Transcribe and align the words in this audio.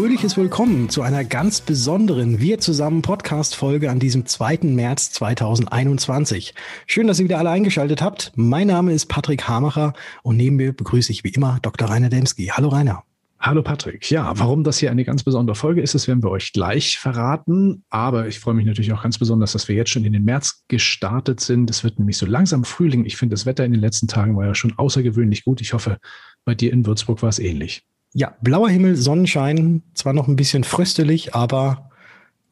Fröhliches 0.00 0.38
Willkommen 0.38 0.88
zu 0.88 1.02
einer 1.02 1.24
ganz 1.24 1.60
besonderen 1.60 2.40
Wir 2.40 2.58
zusammen 2.58 3.02
Podcast-Folge 3.02 3.90
an 3.90 3.98
diesem 3.98 4.24
2. 4.24 4.60
März 4.62 5.12
2021. 5.12 6.54
Schön, 6.86 7.06
dass 7.06 7.18
ihr 7.18 7.26
wieder 7.26 7.36
alle 7.36 7.50
eingeschaltet 7.50 8.00
habt. 8.00 8.32
Mein 8.34 8.68
Name 8.68 8.94
ist 8.94 9.10
Patrick 9.10 9.46
Hamacher 9.46 9.92
und 10.22 10.38
neben 10.38 10.56
mir 10.56 10.72
begrüße 10.72 11.12
ich 11.12 11.22
wie 11.22 11.28
immer 11.28 11.58
Dr. 11.60 11.90
Rainer 11.90 12.08
Demski. 12.08 12.46
Hallo 12.46 12.70
Rainer. 12.70 13.02
Hallo 13.40 13.62
Patrick. 13.62 14.10
Ja, 14.10 14.32
warum 14.38 14.64
das 14.64 14.78
hier 14.78 14.90
eine 14.90 15.04
ganz 15.04 15.22
besondere 15.22 15.54
Folge 15.54 15.82
ist, 15.82 15.94
das 15.94 16.08
werden 16.08 16.22
wir 16.22 16.30
euch 16.30 16.54
gleich 16.54 16.98
verraten. 16.98 17.84
Aber 17.90 18.26
ich 18.26 18.40
freue 18.40 18.54
mich 18.54 18.64
natürlich 18.64 18.94
auch 18.94 19.02
ganz 19.02 19.18
besonders, 19.18 19.52
dass 19.52 19.68
wir 19.68 19.76
jetzt 19.76 19.90
schon 19.90 20.06
in 20.06 20.14
den 20.14 20.24
März 20.24 20.64
gestartet 20.68 21.40
sind. 21.40 21.68
Es 21.68 21.84
wird 21.84 21.98
nämlich 21.98 22.16
so 22.16 22.24
langsam 22.24 22.64
Frühling. 22.64 23.04
Ich 23.04 23.18
finde, 23.18 23.34
das 23.34 23.44
Wetter 23.44 23.66
in 23.66 23.72
den 23.72 23.82
letzten 23.82 24.08
Tagen 24.08 24.34
war 24.34 24.46
ja 24.46 24.54
schon 24.54 24.78
außergewöhnlich 24.78 25.44
gut. 25.44 25.60
Ich 25.60 25.74
hoffe, 25.74 25.98
bei 26.46 26.54
dir 26.54 26.72
in 26.72 26.86
Würzburg 26.86 27.20
war 27.20 27.28
es 27.28 27.38
ähnlich. 27.38 27.84
Ja, 28.12 28.36
blauer 28.40 28.68
Himmel, 28.68 28.96
Sonnenschein, 28.96 29.82
zwar 29.94 30.12
noch 30.12 30.26
ein 30.26 30.36
bisschen 30.36 30.64
fröstelig, 30.64 31.34
aber 31.34 31.90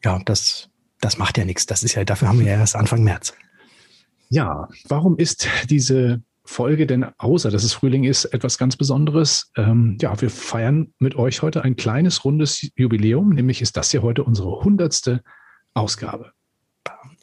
ja, 0.03 0.19
das, 0.23 0.69
das 1.01 1.17
macht 1.17 1.37
ja 1.37 1.45
nichts. 1.45 1.65
Das 1.65 1.83
ist 1.83 1.95
ja, 1.95 2.05
dafür 2.05 2.29
haben 2.29 2.39
wir 2.39 2.47
ja 2.47 2.53
erst 2.53 2.75
Anfang 2.75 3.03
März. 3.03 3.33
Ja, 4.29 4.69
warum 4.87 5.17
ist 5.17 5.47
diese 5.69 6.21
Folge 6.45 6.87
denn 6.87 7.05
außer, 7.17 7.51
dass 7.51 7.63
es 7.63 7.73
Frühling 7.73 8.05
ist, 8.05 8.25
etwas 8.25 8.57
ganz 8.57 8.77
Besonderes? 8.77 9.51
Ähm, 9.57 9.97
ja, 10.01 10.19
wir 10.21 10.29
feiern 10.29 10.93
mit 10.97 11.15
euch 11.15 11.41
heute 11.41 11.63
ein 11.63 11.75
kleines 11.75 12.23
rundes 12.23 12.69
Jubiläum, 12.75 13.29
nämlich 13.29 13.61
ist 13.61 13.75
das 13.75 13.91
hier 13.91 14.01
heute 14.01 14.23
unsere 14.23 14.63
hundertste 14.63 15.23
Ausgabe. 15.73 16.31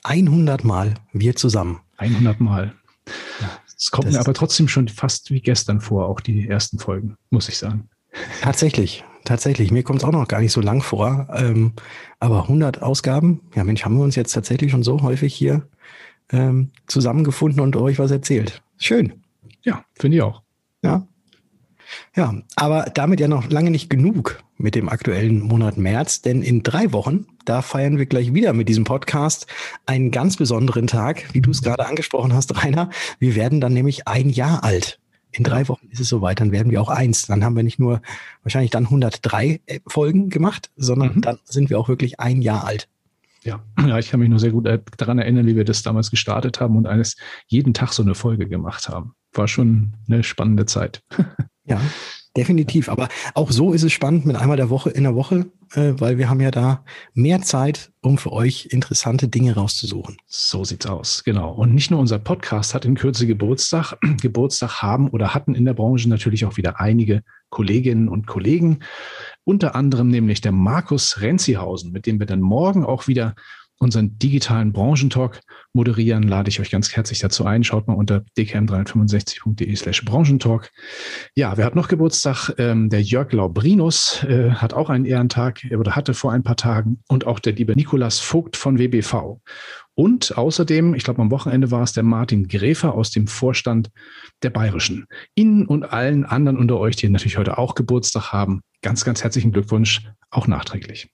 100 0.05 0.63
Mal 0.63 0.95
wir 1.13 1.35
zusammen. 1.37 1.81
100 1.97 2.39
Mal. 2.41 2.75
Es 3.77 3.91
kommt 3.91 4.11
mir 4.11 4.21
aber 4.21 4.35
trotzdem 4.35 4.69
schon 4.69 4.89
fast 4.89 5.31
wie 5.31 5.41
gestern 5.41 5.81
vor, 5.81 6.09
auch 6.09 6.21
die 6.21 6.49
ersten 6.49 6.79
Folgen, 6.79 7.17
muss 7.31 7.49
ich 7.49 7.59
sagen. 7.59 7.89
Tatsächlich, 8.43 9.05
tatsächlich. 9.25 9.71
Mir 9.71 9.83
kommt 9.83 10.01
es 10.01 10.05
auch 10.05 10.13
noch 10.13 10.29
gar 10.29 10.41
nicht 10.41 10.53
so 10.53 10.61
lang 10.61 10.83
vor. 10.83 11.29
Ähm, 11.35 11.73
aber 12.19 12.43
100 12.43 12.83
Ausgaben, 12.83 13.41
ja 13.55 13.65
Mensch, 13.65 13.85
haben 13.85 13.97
wir 13.97 14.05
uns 14.05 14.17
jetzt 14.17 14.33
tatsächlich 14.33 14.71
schon 14.71 14.83
so 14.83 15.03
häufig 15.03 15.35
hier 15.35 15.69
ähm, 16.33 16.71
zusammengefunden 16.87 17.61
und 17.61 17.77
euch 17.77 17.99
was 17.99 18.11
erzählt. 18.11 18.63
Schön. 18.79 19.23
Ja, 19.63 19.85
finde 19.95 20.17
ich 20.17 20.23
auch. 20.23 20.43
Ja. 20.83 21.07
Ja, 22.17 22.35
aber 22.57 22.91
damit 22.95 23.21
ja 23.21 23.29
noch 23.29 23.49
lange 23.49 23.71
nicht 23.71 23.91
genug 23.91 24.43
mit 24.57 24.75
dem 24.75 24.89
aktuellen 24.89 25.41
Monat 25.41 25.77
März, 25.77 26.23
denn 26.23 26.43
in 26.43 26.63
drei 26.63 26.93
Wochen, 26.93 27.27
da 27.45 27.63
feiern 27.63 27.99
wir 27.99 28.07
gleich 28.07 28.35
wieder 28.35 28.53
mit 28.53 28.69
diesem 28.69 28.85
Podcast 28.85 29.47
einen 29.85 30.11
ganz 30.11 30.37
besonderen 30.37 30.87
Tag, 30.87 31.33
wie 31.33 31.41
du 31.41 31.51
es 31.51 31.63
gerade 31.63 31.87
angesprochen 31.87 32.33
hast, 32.33 32.63
Rainer. 32.63 32.91
Wir 33.19 33.37
werden 33.37 33.61
dann 33.61 33.73
nämlich 33.73 34.09
ein 34.09 34.31
Jahr 34.31 34.65
alt. 34.65 34.99
In 35.37 35.45
drei 35.45 35.69
Wochen 35.69 35.87
ist 35.89 36.01
es 36.01 36.09
soweit, 36.09 36.41
dann 36.41 36.51
werden 36.51 36.71
wir 36.71 36.81
auch 36.81 36.89
eins. 36.89 37.27
Dann 37.27 37.45
haben 37.45 37.57
wir 37.57 37.63
nicht 37.63 37.79
nur 37.79 38.01
wahrscheinlich 38.43 38.71
dann 38.71 38.85
103 38.85 39.61
äh, 39.67 39.81
Folgen 39.87 40.31
gemacht, 40.31 40.71
sondern 40.77 41.17
mhm. 41.17 41.21
dann 41.21 41.39
sind 41.45 41.69
wir 41.69 41.79
auch 41.79 41.89
wirklich 41.89 42.21
ein 42.21 42.41
Jahr 42.41 42.65
alt. 42.65 42.89
Ja. 43.45 43.63
ja, 43.79 43.99
ich 43.99 44.11
kann 44.11 44.19
mich 44.21 44.29
nur 44.29 44.41
sehr 44.41 44.51
gut 44.51 44.67
äh, 44.67 44.81
daran 44.97 45.19
erinnern, 45.19 45.47
wie 45.47 45.55
wir 45.55 45.65
das 45.65 45.83
damals 45.83 46.11
gestartet 46.11 46.61
haben 46.61 46.77
und 46.77 46.87
eines 46.87 47.17
jeden 47.47 47.75
Tag 47.75 47.93
so 47.93 48.03
eine 48.03 48.15
Folge 48.15 48.49
gemacht 48.49 48.89
haben. 48.89 49.15
War 49.33 49.47
schon 49.47 49.93
eine 50.09 50.25
spannende 50.25 50.67
Zeit. 50.67 51.05
ja, 51.65 51.81
definitiv. 52.37 52.89
Aber 52.89 53.09
auch 53.35 53.51
so 53.51 53.73
ist 53.73 53.83
es 53.83 53.93
spannend 53.93 54.27
mit 54.27 54.37
einmal 54.37 54.57
der 54.57 54.71
Woche 54.71 54.91
in 54.91 55.05
der 55.05 55.15
Woche, 55.15 55.47
äh, 55.73 55.95
weil 55.99 56.19
wir 56.19 56.29
haben 56.29 56.41
ja 56.41 56.51
da 56.51 56.85
mehr 57.15 57.43
Zeit, 57.43 57.93
um 58.03 58.19
für 58.19 58.33
euch 58.33 58.69
interessante 58.71 59.29
Dinge 59.29 59.55
rauszusuchen. 59.55 60.17
So 60.27 60.65
sieht's 60.65 60.87
aus, 60.87 61.25
genau. 61.25 61.53
Und 61.53 61.75
nicht 61.75 61.91
nur 61.91 62.01
unser 62.01 62.19
Podcast 62.19 62.75
hat 62.75 62.85
in 62.85 62.95
Kürze 62.95 63.27
Geburtstag. 63.27 63.97
Geburtstag 64.21 64.83
haben 64.83 65.09
oder 65.09 65.35
hatten 65.35 65.55
in 65.55 65.65
der 65.65 65.75
Branche 65.75 66.09
natürlich 66.09 66.45
auch 66.45 66.57
wieder 66.57 66.81
einige 66.81 67.23
Kolleginnen 67.51 68.09
und 68.09 68.27
Kollegen. 68.27 68.81
Unter 69.45 69.75
anderem 69.75 70.09
nämlich 70.09 70.41
der 70.41 70.53
Markus 70.53 71.21
Renzihausen, 71.21 71.93
mit 71.93 72.07
dem 72.07 72.19
wir 72.19 72.27
dann 72.27 72.41
morgen 72.41 72.85
auch 72.85 73.07
wieder 73.07 73.35
unseren 73.79 74.19
digitalen 74.19 74.73
Branchentalk 74.73 75.41
moderieren, 75.73 76.23
lade 76.23 76.49
ich 76.49 76.61
euch 76.61 76.71
ganz 76.71 76.95
herzlich 76.95 77.19
dazu 77.19 77.45
ein. 77.45 77.63
Schaut 77.63 77.87
mal 77.87 77.95
unter 77.95 78.25
dkm365.de 78.39 79.77
slash 79.77 80.05
Branchentalk. 80.05 80.71
Ja, 81.35 81.57
wer 81.57 81.67
hat 81.67 81.77
noch 81.77 81.89
Geburtstag? 81.89 82.55
Ähm, 82.59 82.89
der 82.89 83.03
Jörg 83.03 83.33
Laubrinus 83.33 84.25
äh, 84.25 84.51
hat 84.51 84.73
auch 84.73 84.89
einen 84.89 85.05
Ehrentag 85.05 85.67
oder 85.77 85.95
hatte 85.95 86.15
vor 86.15 86.33
ein 86.33 86.43
paar 86.43 86.57
Tagen 86.57 87.03
und 87.09 87.27
auch 87.27 87.39
der 87.39 87.53
liebe 87.53 87.75
Nikolas 87.75 88.19
Vogt 88.19 88.57
von 88.57 88.79
WBV. 88.79 89.41
Und 89.95 90.37
außerdem, 90.37 90.95
ich 90.95 91.05
glaube 91.05 91.23
am 91.23 91.31
Wochenende 91.31 91.71
war 91.71 91.83
es 91.83 91.93
der 91.93 92.03
Martin 92.03 92.49
Gräfer 92.49 92.95
aus 92.95 93.11
dem 93.11 93.27
Vorstand 93.27 93.91
der 94.43 94.51
Bayerischen. 94.51 95.07
Ihnen 95.35 95.67
und 95.67 95.85
allen 95.85 96.25
anderen 96.25 96.59
unter 96.59 96.79
euch, 96.79 96.97
die 96.97 97.09
natürlich 97.09 97.39
heute 97.39 97.57
auch 97.57 97.75
Geburtstag 97.75 98.33
haben, 98.33 98.61
ganz, 98.83 99.05
ganz 99.05 99.23
herzlichen 99.25 99.53
Glückwunsch, 99.53 100.07
auch 100.31 100.47
nachträglich. 100.47 101.09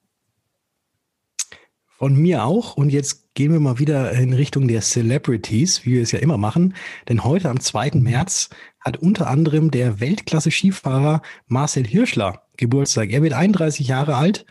Von 2.02 2.16
mir 2.16 2.44
auch. 2.44 2.76
Und 2.76 2.90
jetzt 2.90 3.32
gehen 3.34 3.52
wir 3.52 3.60
mal 3.60 3.78
wieder 3.78 4.10
in 4.10 4.32
Richtung 4.32 4.66
der 4.66 4.80
Celebrities, 4.80 5.86
wie 5.86 5.92
wir 5.92 6.02
es 6.02 6.10
ja 6.10 6.18
immer 6.18 6.36
machen. 6.36 6.74
Denn 7.08 7.22
heute 7.22 7.48
am 7.48 7.60
2. 7.60 7.92
März 7.94 8.50
hat 8.80 8.96
unter 8.96 9.28
anderem 9.28 9.70
der 9.70 10.00
Weltklasse-Skifahrer 10.00 11.22
Marcel 11.46 11.86
Hirschler 11.86 12.42
Geburtstag. 12.56 13.12
Er 13.12 13.22
wird 13.22 13.34
31 13.34 13.86
Jahre 13.86 14.16
alt 14.16 14.46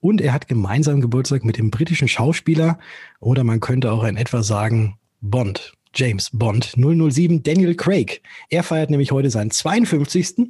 und 0.00 0.20
er 0.20 0.32
hat 0.32 0.48
gemeinsam 0.48 1.00
Geburtstag 1.00 1.44
mit 1.44 1.58
dem 1.58 1.70
britischen 1.70 2.08
Schauspieler 2.08 2.80
oder 3.20 3.44
man 3.44 3.60
könnte 3.60 3.92
auch 3.92 4.02
in 4.02 4.16
etwa 4.16 4.42
sagen 4.42 4.98
Bond. 5.20 5.74
James 5.94 6.30
Bond 6.32 6.74
007 6.76 7.44
Daniel 7.44 7.76
Craig. 7.76 8.20
Er 8.50 8.64
feiert 8.64 8.90
nämlich 8.90 9.12
heute 9.12 9.30
seinen 9.30 9.52
52 9.52 10.48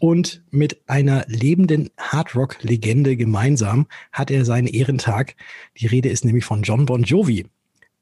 und 0.00 0.42
mit 0.50 0.80
einer 0.88 1.24
lebenden 1.28 1.90
Hardrock-Legende 1.98 3.16
gemeinsam 3.16 3.86
hat 4.10 4.30
er 4.30 4.44
seinen 4.44 4.66
Ehrentag. 4.66 5.36
Die 5.78 5.86
Rede 5.86 6.08
ist 6.08 6.24
nämlich 6.24 6.44
von 6.44 6.62
John 6.62 6.86
Bon 6.86 7.02
Jovi. 7.02 7.46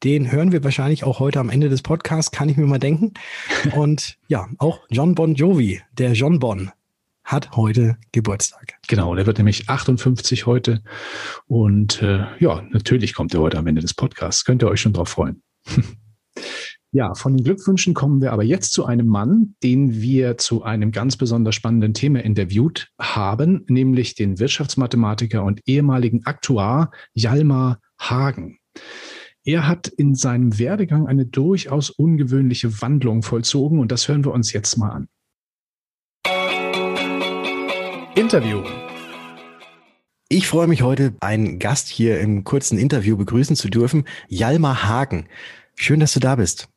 Den 0.05 0.31
hören 0.31 0.53
wir 0.53 0.63
wahrscheinlich 0.63 1.03
auch 1.03 1.19
heute 1.19 1.41
am 1.41 1.51
Ende 1.51 1.69
des 1.69 1.83
Podcasts, 1.83 2.31
kann 2.31 2.49
ich 2.49 2.57
mir 2.57 2.67
mal 2.67 2.79
denken. 2.79 3.15
Und 3.75 4.17
ja, 4.29 4.49
auch 4.59 4.81
John 4.91 5.17
Bon 5.17 5.35
Jovi, 5.35 5.83
der 5.93 6.13
John 6.13 6.39
Bon, 6.39 6.71
hat 7.25 7.57
heute 7.57 7.99
Geburtstag. 8.13 8.75
Genau, 8.87 9.17
der 9.17 9.27
wird 9.27 9.39
nämlich 9.39 9.69
58 9.69 10.47
heute. 10.47 10.83
Und 11.49 12.01
äh, 12.01 12.27
ja, 12.39 12.63
natürlich 12.71 13.13
kommt 13.13 13.35
er 13.35 13.41
heute 13.41 13.59
am 13.59 13.67
Ende 13.67 13.83
des 13.83 13.93
Podcasts. 13.93 14.45
Könnt 14.45 14.63
ihr 14.63 14.69
euch 14.69 14.81
schon 14.81 14.93
drauf 14.93 15.09
freuen. 15.09 15.43
Ja, 16.91 17.15
von 17.15 17.37
den 17.37 17.45
Glückwünschen 17.45 17.93
kommen 17.93 18.23
wir 18.23 18.33
aber 18.33 18.45
jetzt 18.45 18.73
zu 18.73 18.87
einem 18.87 19.09
Mann, 19.09 19.55
den 19.63 20.01
wir 20.01 20.39
zu 20.39 20.63
einem 20.63 20.91
ganz 20.91 21.19
besonders 21.19 21.55
spannenden 21.55 21.93
Thema 21.93 22.25
interviewt 22.25 22.89
haben, 22.99 23.67
nämlich 23.69 24.15
den 24.15 24.39
Wirtschaftsmathematiker 24.39 25.45
und 25.45 25.61
ehemaligen 25.67 26.25
Aktuar 26.25 26.91
Jalmar 27.13 27.81
Hagen. 28.01 28.59
Er 29.45 29.67
hat 29.67 29.89
in 29.89 30.15
seinem 30.15 30.59
Werdegang 30.59 31.07
eine 31.07 31.27
durchaus 31.27 31.91
ungewöhnliche 31.91 32.81
Wandlung 32.81 33.23
vollzogen 33.23 33.81
und 33.81 33.93
das 33.93 34.09
hören 34.09 34.25
wir 34.25 34.33
uns 34.33 34.55
jetzt 34.55 34.79
mal 34.79 34.91
an. 34.91 35.09
Interview. 38.15 38.63
Ich 40.31 40.49
freue 40.49 40.67
mich 40.67 40.83
heute, 40.83 41.15
einen 41.21 41.59
Gast 41.59 41.89
hier 41.89 42.21
im 42.21 42.45
kurzen 42.45 42.79
Interview 42.79 43.17
begrüßen 43.17 43.57
zu 43.57 43.69
dürfen, 43.69 44.05
Jalmar 44.29 44.85
Hagen. 44.85 45.27
Schön, 45.75 46.01
dass 46.01 46.13
du 46.13 46.21
da 46.21 46.37
bist. 46.37 46.69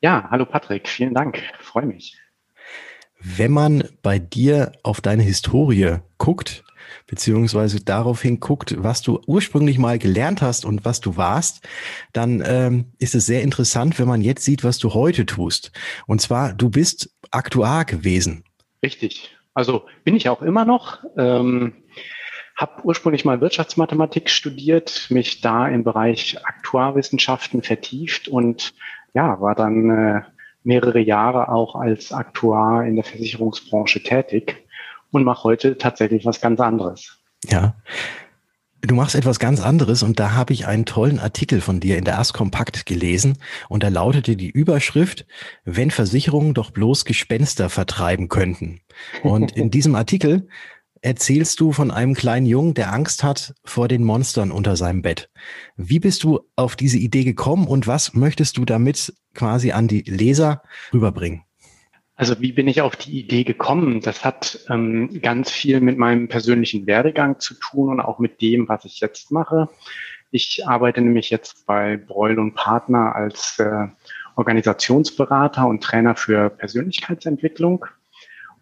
Ja, 0.00 0.28
hallo 0.30 0.46
Patrick, 0.46 0.88
vielen 0.88 1.12
Dank, 1.12 1.42
freue 1.58 1.86
mich. 1.86 2.16
Wenn 3.18 3.50
man 3.50 3.82
bei 4.00 4.20
dir 4.20 4.70
auf 4.84 5.00
deine 5.00 5.24
Historie 5.24 5.96
guckt, 6.18 6.62
beziehungsweise 7.08 7.84
darauf 7.84 8.22
hinguckt, 8.22 8.76
was 8.78 9.02
du 9.02 9.20
ursprünglich 9.26 9.76
mal 9.76 9.98
gelernt 9.98 10.40
hast 10.40 10.64
und 10.64 10.84
was 10.84 11.00
du 11.00 11.16
warst, 11.16 11.66
dann 12.12 12.44
ähm, 12.46 12.92
ist 13.00 13.16
es 13.16 13.26
sehr 13.26 13.42
interessant, 13.42 13.98
wenn 13.98 14.06
man 14.06 14.22
jetzt 14.22 14.44
sieht, 14.44 14.62
was 14.62 14.78
du 14.78 14.94
heute 14.94 15.26
tust. 15.26 15.72
Und 16.06 16.20
zwar, 16.20 16.52
du 16.52 16.70
bist 16.70 17.12
Aktuar 17.32 17.84
gewesen. 17.84 18.44
Richtig. 18.84 19.36
Also 19.52 19.86
bin 20.04 20.14
ich 20.14 20.28
auch 20.28 20.42
immer 20.42 20.64
noch. 20.64 21.02
Ähm, 21.16 21.74
habe 22.56 22.84
ursprünglich 22.84 23.24
mal 23.24 23.40
Wirtschaftsmathematik 23.40 24.30
studiert, 24.30 25.06
mich 25.10 25.40
da 25.40 25.66
im 25.66 25.82
Bereich 25.82 26.38
Aktuarwissenschaften 26.44 27.62
vertieft 27.62 28.28
und 28.28 28.74
ja, 29.14 29.40
war 29.40 29.54
dann 29.54 29.90
äh, 29.90 30.22
mehrere 30.62 31.00
Jahre 31.00 31.48
auch 31.48 31.74
als 31.74 32.12
Aktuar 32.12 32.84
in 32.84 32.96
der 32.96 33.04
Versicherungsbranche 33.04 34.02
tätig 34.02 34.56
und 35.10 35.24
mache 35.24 35.44
heute 35.44 35.78
tatsächlich 35.78 36.24
was 36.24 36.40
ganz 36.40 36.60
anderes. 36.60 37.18
Ja. 37.44 37.74
Du 38.80 38.94
machst 38.94 39.16
etwas 39.16 39.40
ganz 39.40 39.60
anderes 39.60 40.04
und 40.04 40.20
da 40.20 40.34
habe 40.34 40.52
ich 40.52 40.68
einen 40.68 40.84
tollen 40.84 41.18
Artikel 41.18 41.60
von 41.60 41.80
dir 41.80 41.98
in 41.98 42.04
der 42.04 42.20
Ast 42.20 42.32
Kompakt 42.32 42.86
gelesen 42.86 43.38
und 43.68 43.82
da 43.82 43.88
lautete 43.88 44.36
die 44.36 44.50
Überschrift, 44.50 45.26
wenn 45.64 45.90
Versicherungen 45.90 46.54
doch 46.54 46.70
bloß 46.70 47.04
Gespenster 47.04 47.70
vertreiben 47.70 48.28
könnten. 48.28 48.80
Und 49.24 49.56
in 49.56 49.72
diesem 49.72 49.96
Artikel 49.96 50.48
erzählst 51.02 51.60
du 51.60 51.72
von 51.72 51.90
einem 51.90 52.14
kleinen 52.14 52.46
Jungen, 52.46 52.74
der 52.74 52.92
Angst 52.92 53.22
hat 53.22 53.54
vor 53.64 53.88
den 53.88 54.04
Monstern 54.04 54.50
unter 54.50 54.76
seinem 54.76 55.02
Bett. 55.02 55.30
Wie 55.76 56.00
bist 56.00 56.24
du 56.24 56.40
auf 56.56 56.76
diese 56.76 56.98
Idee 56.98 57.24
gekommen 57.24 57.66
und 57.66 57.86
was 57.86 58.14
möchtest 58.14 58.56
du 58.56 58.64
damit 58.64 59.14
quasi 59.34 59.72
an 59.72 59.88
die 59.88 60.02
Leser 60.02 60.62
rüberbringen? 60.92 61.42
Also 62.16 62.40
wie 62.40 62.52
bin 62.52 62.66
ich 62.66 62.80
auf 62.80 62.96
die 62.96 63.20
Idee 63.20 63.44
gekommen? 63.44 64.00
Das 64.00 64.24
hat 64.24 64.58
ähm, 64.68 65.20
ganz 65.22 65.52
viel 65.52 65.80
mit 65.80 65.98
meinem 65.98 66.26
persönlichen 66.26 66.86
Werdegang 66.88 67.38
zu 67.38 67.54
tun 67.54 67.90
und 67.90 68.00
auch 68.00 68.18
mit 68.18 68.42
dem, 68.42 68.68
was 68.68 68.84
ich 68.84 68.98
jetzt 68.98 69.30
mache. 69.30 69.68
Ich 70.32 70.66
arbeite 70.66 71.00
nämlich 71.00 71.30
jetzt 71.30 71.64
bei 71.64 71.96
Breul 71.96 72.38
und 72.40 72.54
Partner 72.54 73.14
als 73.14 73.58
äh, 73.60 73.86
Organisationsberater 74.34 75.66
und 75.66 75.82
Trainer 75.82 76.16
für 76.16 76.50
Persönlichkeitsentwicklung. 76.50 77.86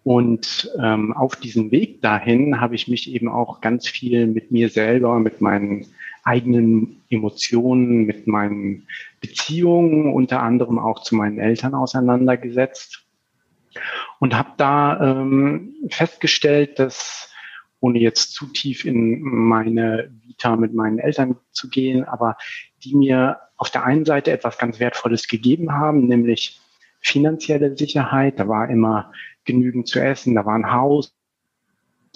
Und 0.07 0.71
ähm, 0.81 1.13
auf 1.17 1.35
diesem 1.35 1.73
Weg 1.73 2.01
dahin 2.01 2.61
habe 2.61 2.77
ich 2.77 2.87
mich 2.87 3.13
eben 3.13 3.27
auch 3.27 3.61
ganz 3.61 3.89
viel 3.89 4.29
mit 4.29 4.53
mir 4.53 4.69
selber, 4.69 5.19
mit 5.19 5.41
meinen 5.41 5.85
eigenen 6.23 7.03
Emotionen, 7.11 8.07
mit 8.07 8.29
meinen 8.29 8.87
Beziehungen, 9.21 10.15
unter 10.15 10.45
anderem 10.45 10.79
auch 10.79 11.03
zu 11.03 11.17
meinen 11.17 11.41
Eltern 11.41 11.75
auseinandergesetzt 11.75 13.05
und 14.21 14.37
habe 14.37 14.51
da 14.59 15.01
ähm, 15.01 15.75
festgestellt, 15.91 16.79
dass 16.79 17.33
ohne 17.81 17.99
jetzt 17.99 18.33
zu 18.33 18.47
tief 18.47 18.85
in 18.85 19.21
meine 19.23 20.13
Vita 20.25 20.55
mit 20.55 20.73
meinen 20.73 21.01
Eltern 21.01 21.35
zu 21.51 21.69
gehen, 21.69 22.05
aber 22.05 22.37
die 22.85 22.95
mir 22.95 23.39
auf 23.57 23.71
der 23.71 23.83
einen 23.83 24.05
Seite 24.05 24.31
etwas 24.31 24.57
ganz 24.57 24.79
Wertvolles 24.79 25.27
gegeben 25.27 25.73
haben, 25.73 26.07
nämlich 26.07 26.61
finanzielle 27.01 27.77
Sicherheit. 27.77 28.39
Da 28.39 28.47
war 28.47 28.71
immer 28.71 29.11
genügend 29.47 29.89
zu 29.89 30.01
essen, 30.01 30.35
da 30.35 30.45
war 30.45 30.55
ein 30.55 30.73
Haus 30.73 31.17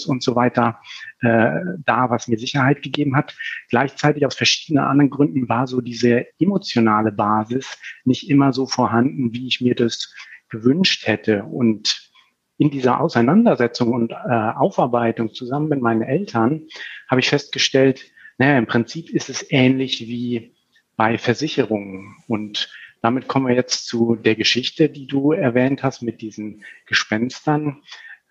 und 0.06 0.22
so 0.22 0.34
weiter 0.34 0.80
äh, 1.20 1.50
da, 1.84 2.10
was 2.10 2.28
mir 2.28 2.38
Sicherheit 2.38 2.82
gegeben 2.82 3.16
hat. 3.16 3.36
Gleichzeitig 3.68 4.24
aus 4.26 4.34
verschiedenen 4.34 4.84
anderen 4.84 5.10
Gründen 5.10 5.48
war 5.48 5.66
so 5.66 5.80
diese 5.80 6.26
emotionale 6.38 7.12
Basis 7.12 7.78
nicht 8.04 8.28
immer 8.30 8.52
so 8.52 8.66
vorhanden, 8.66 9.32
wie 9.32 9.46
ich 9.46 9.60
mir 9.60 9.74
das 9.74 10.14
gewünscht 10.48 11.06
hätte. 11.06 11.44
Und 11.44 12.10
in 12.58 12.70
dieser 12.70 13.00
Auseinandersetzung 13.00 13.92
und 13.92 14.12
äh, 14.12 14.14
Aufarbeitung 14.14 15.32
zusammen 15.32 15.68
mit 15.68 15.80
meinen 15.80 16.02
Eltern 16.02 16.66
habe 17.08 17.20
ich 17.20 17.28
festgestellt, 17.28 18.04
naja, 18.38 18.58
im 18.58 18.66
Prinzip 18.66 19.10
ist 19.10 19.28
es 19.28 19.50
ähnlich 19.50 20.00
wie 20.00 20.54
bei 20.96 21.18
Versicherungen. 21.18 22.16
Und 22.26 22.70
damit 23.02 23.28
kommen 23.28 23.46
wir 23.46 23.54
jetzt 23.54 23.86
zu 23.86 24.16
der 24.16 24.34
Geschichte, 24.34 24.88
die 24.88 25.06
du 25.06 25.32
erwähnt 25.32 25.82
hast 25.82 26.02
mit 26.02 26.20
diesen 26.20 26.64
Gespenstern. 26.86 27.82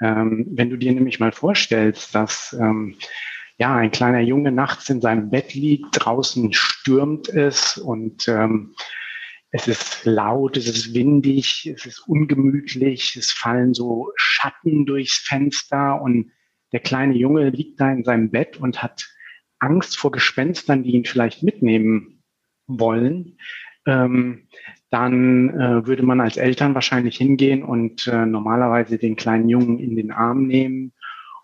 Ähm, 0.01 0.47
wenn 0.51 0.69
du 0.69 0.77
dir 0.77 0.93
nämlich 0.93 1.19
mal 1.19 1.31
vorstellst, 1.31 2.15
dass 2.15 2.55
ähm, 2.59 2.95
ja 3.57 3.75
ein 3.75 3.91
kleiner 3.91 4.21
Junge 4.21 4.51
nachts 4.51 4.89
in 4.89 5.01
seinem 5.01 5.29
Bett 5.29 5.53
liegt, 5.53 5.87
draußen 5.91 6.53
stürmt 6.53 7.27
es 7.27 7.77
und 7.77 8.27
ähm, 8.27 8.75
es 9.51 9.67
ist 9.67 10.05
laut, 10.05 10.57
es 10.57 10.67
ist 10.67 10.93
windig, 10.93 11.65
es 11.65 11.85
ist 11.85 12.07
ungemütlich, 12.07 13.15
es 13.15 13.31
fallen 13.31 13.73
so 13.73 14.11
Schatten 14.15 14.85
durchs 14.85 15.17
Fenster 15.17 16.01
und 16.01 16.31
der 16.71 16.79
kleine 16.81 17.15
Junge 17.15 17.49
liegt 17.49 17.81
da 17.81 17.91
in 17.91 18.03
seinem 18.03 18.29
Bett 18.29 18.57
und 18.57 18.83
hat 18.83 19.09
Angst 19.57 19.97
vor 19.97 20.11
Gespenstern, 20.11 20.83
die 20.83 20.91
ihn 20.91 21.05
vielleicht 21.05 21.41
mitnehmen 21.41 22.23
wollen. 22.67 23.37
Ähm, 23.89 24.47
dann 24.89 25.49
äh, 25.49 25.85
würde 25.85 26.03
man 26.03 26.19
als 26.19 26.37
Eltern 26.37 26.73
wahrscheinlich 26.73 27.17
hingehen 27.17 27.63
und 27.63 28.07
äh, 28.07 28.25
normalerweise 28.25 28.97
den 28.97 29.15
kleinen 29.15 29.49
Jungen 29.49 29.79
in 29.79 29.95
den 29.95 30.11
Arm 30.11 30.47
nehmen 30.47 30.93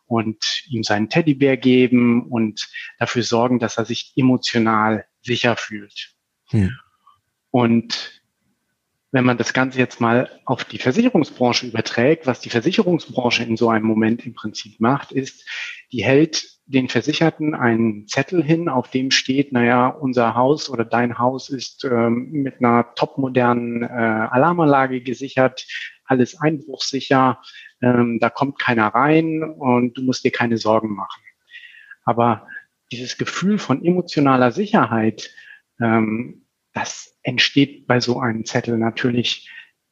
und 0.08 0.64
ihm 0.68 0.84
seinen 0.84 1.10
Teddybär 1.10 1.58
geben 1.58 2.28
und 2.28 2.68
dafür 3.00 3.24
sorgen, 3.24 3.60
dass 3.60 3.78
er 3.78 3.86
sich 3.86 4.14
emotional 4.16 5.06
sicher 5.22 5.56
fühlt. 5.56 6.16
Hm. 6.50 6.72
Und 7.52 8.22
wenn 9.12 9.26
man 9.26 9.38
das 9.38 9.54
Ganze 9.54 9.80
jetzt 9.80 10.02
mal 10.02 10.30
auf 10.46 10.66
die 10.66 10.78
Versicherungsbranche 10.78 11.68
überträgt, 11.68 12.28
was 12.28 12.42
die 12.42 12.50
Versicherungsbranche 12.50 13.44
in 13.44 13.58
so 13.58 13.70
einem 13.70 13.86
Moment 13.86 14.26
im 14.26 14.34
Prinzip 14.34 14.80
macht, 14.80 15.12
ist, 15.12 15.48
die 15.92 16.04
hält 16.04 16.55
den 16.68 16.90
Versicherten 16.90 17.54
einen 17.54 18.08
Zettel 18.08 18.44
hin, 18.44 18.70
auf 18.70 18.90
dem 18.90 19.12
steht, 19.12 19.52
naja, 19.52 19.88
unser 19.88 20.36
Haus 20.36 20.70
oder 20.70 20.84
dein 20.84 21.20
Haus 21.20 21.50
ist 21.50 21.86
ähm, 21.86 22.32
mit 22.32 22.60
einer 22.60 22.94
topmodernen 22.96 23.84
äh, 23.84 23.86
Alarmanlage 23.86 25.02
gesichert, 25.02 25.68
alles 26.06 26.40
einbruchsicher, 26.42 27.40
ähm, 27.82 28.20
da 28.20 28.30
kommt 28.30 28.60
keiner 28.60 28.88
rein 28.88 29.44
und 29.44 29.98
du 29.98 30.02
musst 30.02 30.24
dir 30.24 30.32
keine 30.32 30.58
Sorgen 30.58 30.96
machen. 30.96 31.22
Aber 32.04 32.48
dieses 32.92 33.18
Gefühl 33.18 33.60
von 33.60 33.84
emotionaler 33.84 34.52
Sicherheit, 34.52 35.32
ähm, 35.80 36.48
das 36.74 37.18
entsteht 37.22 37.88
bei 37.88 38.00
so 38.00 38.20
einem 38.20 38.46
Zettel 38.46 38.78
natürlich 38.78 39.50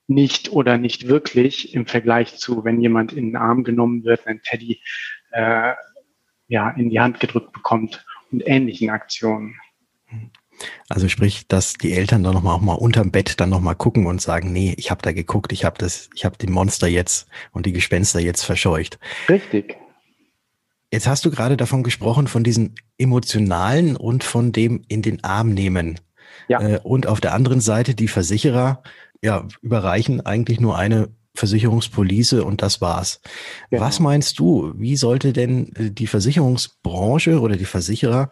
nicht 0.07 0.51
oder 0.51 0.77
nicht 0.77 1.07
wirklich 1.07 1.73
im 1.73 1.85
Vergleich 1.85 2.35
zu, 2.37 2.63
wenn 2.65 2.81
jemand 2.81 3.13
in 3.13 3.27
den 3.27 3.35
Arm 3.35 3.63
genommen 3.63 4.03
wird, 4.03 4.27
ein 4.27 4.41
Teddy 4.43 4.81
äh, 5.31 5.73
ja, 6.47 6.69
in 6.71 6.89
die 6.89 6.99
Hand 6.99 7.19
gedrückt 7.19 7.53
bekommt 7.53 8.05
und 8.31 8.43
ähnlichen 8.45 8.89
Aktionen. 8.89 9.55
Also 10.89 11.09
sprich, 11.09 11.47
dass 11.47 11.73
die 11.73 11.93
Eltern 11.93 12.23
dann 12.23 12.33
nochmal 12.33 12.55
auch 12.55 12.61
mal 12.61 12.73
unterm 12.73 13.11
Bett 13.11 13.39
dann 13.39 13.49
nochmal 13.49 13.75
gucken 13.75 14.05
und 14.05 14.21
sagen, 14.21 14.53
nee, 14.53 14.73
ich 14.77 14.91
habe 14.91 15.01
da 15.01 15.11
geguckt, 15.11 15.51
ich 15.51 15.65
habe 15.65 15.77
das, 15.77 16.09
ich 16.15 16.25
habe 16.25 16.37
die 16.37 16.47
Monster 16.47 16.87
jetzt 16.87 17.27
und 17.51 17.65
die 17.65 17.73
Gespenster 17.73 18.19
jetzt 18.19 18.43
verscheucht. 18.43 18.99
Richtig. 19.27 19.77
Jetzt 20.91 21.07
hast 21.07 21.25
du 21.25 21.31
gerade 21.31 21.57
davon 21.57 21.81
gesprochen, 21.81 22.27
von 22.27 22.43
diesem 22.43 22.75
emotionalen 22.99 23.95
und 23.95 24.23
von 24.23 24.51
dem 24.51 24.83
in 24.87 25.01
den 25.01 25.23
Arm 25.23 25.49
nehmen. 25.53 25.99
Ja. 26.47 26.61
Äh, 26.61 26.79
und 26.83 27.07
auf 27.07 27.19
der 27.19 27.33
anderen 27.33 27.61
Seite 27.61 27.95
die 27.95 28.07
Versicherer 28.07 28.83
ja, 29.21 29.47
überreichen 29.61 30.25
eigentlich 30.25 30.59
nur 30.59 30.77
eine 30.77 31.09
Versicherungspolice 31.35 32.43
und 32.43 32.61
das 32.61 32.79
war's. 32.81 33.19
Genau. 33.69 33.81
Was 33.81 33.99
meinst 33.99 34.37
du, 34.39 34.73
wie 34.75 34.95
sollte 34.95 35.33
denn 35.33 35.73
äh, 35.75 35.91
die 35.91 36.07
Versicherungsbranche 36.07 37.39
oder 37.39 37.55
die 37.55 37.65
Versicherer 37.65 38.29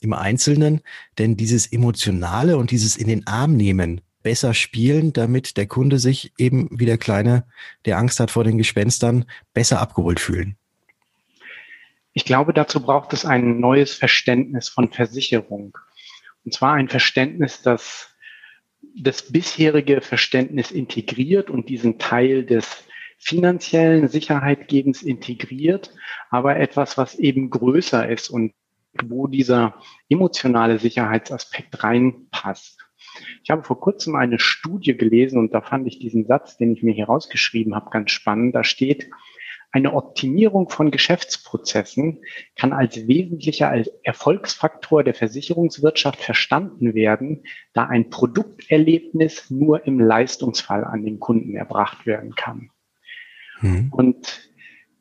im 0.00 0.12
Einzelnen 0.12 0.80
denn 1.18 1.36
dieses 1.36 1.66
Emotionale 1.66 2.56
und 2.56 2.70
dieses 2.70 2.96
in 2.96 3.08
den 3.08 3.26
Arm 3.26 3.56
nehmen 3.56 4.00
besser 4.22 4.54
spielen, 4.54 5.12
damit 5.12 5.56
der 5.56 5.66
Kunde 5.66 5.98
sich 5.98 6.32
eben 6.38 6.68
wie 6.70 6.86
der 6.86 6.98
Kleine, 6.98 7.44
der 7.86 7.98
Angst 7.98 8.20
hat 8.20 8.30
vor 8.30 8.44
den 8.44 8.58
Gespenstern, 8.58 9.24
besser 9.52 9.80
abgeholt 9.80 10.20
fühlen? 10.20 10.56
Ich 12.12 12.24
glaube, 12.24 12.52
dazu 12.52 12.80
braucht 12.80 13.12
es 13.14 13.24
ein 13.24 13.58
neues 13.58 13.94
Verständnis 13.94 14.68
von 14.68 14.92
Versicherung. 14.92 15.76
Und 16.44 16.52
zwar 16.52 16.74
ein 16.74 16.88
Verständnis, 16.88 17.62
das 17.62 18.11
das 18.96 19.32
bisherige 19.32 20.00
Verständnis 20.00 20.70
integriert 20.70 21.50
und 21.50 21.68
diesen 21.68 21.98
Teil 21.98 22.44
des 22.44 22.84
finanziellen 23.18 24.08
Sicherheitgebens 24.08 25.02
integriert, 25.02 25.94
aber 26.30 26.56
etwas, 26.56 26.98
was 26.98 27.14
eben 27.14 27.50
größer 27.50 28.08
ist 28.08 28.28
und 28.28 28.52
wo 29.04 29.26
dieser 29.26 29.76
emotionale 30.08 30.78
Sicherheitsaspekt 30.78 31.82
reinpasst. 31.82 32.78
Ich 33.42 33.50
habe 33.50 33.62
vor 33.62 33.80
kurzem 33.80 34.16
eine 34.16 34.38
Studie 34.38 34.96
gelesen 34.96 35.38
und 35.38 35.54
da 35.54 35.60
fand 35.60 35.86
ich 35.86 35.98
diesen 35.98 36.26
Satz, 36.26 36.56
den 36.56 36.72
ich 36.72 36.82
mir 36.82 36.94
hier 36.94 37.06
rausgeschrieben 37.06 37.74
habe, 37.74 37.90
ganz 37.90 38.10
spannend. 38.10 38.54
Da 38.54 38.64
steht, 38.64 39.08
eine 39.72 39.94
Optimierung 39.94 40.68
von 40.68 40.90
Geschäftsprozessen 40.90 42.22
kann 42.56 42.74
als 42.74 43.08
wesentlicher 43.08 43.72
Erfolgsfaktor 44.04 45.02
der 45.02 45.14
Versicherungswirtschaft 45.14 46.20
verstanden 46.20 46.94
werden, 46.94 47.44
da 47.72 47.86
ein 47.86 48.10
Produkterlebnis 48.10 49.50
nur 49.50 49.86
im 49.86 49.98
Leistungsfall 49.98 50.84
an 50.84 51.04
den 51.04 51.18
Kunden 51.20 51.56
erbracht 51.56 52.04
werden 52.04 52.34
kann. 52.34 52.70
Mhm. 53.62 53.88
Und 53.92 54.50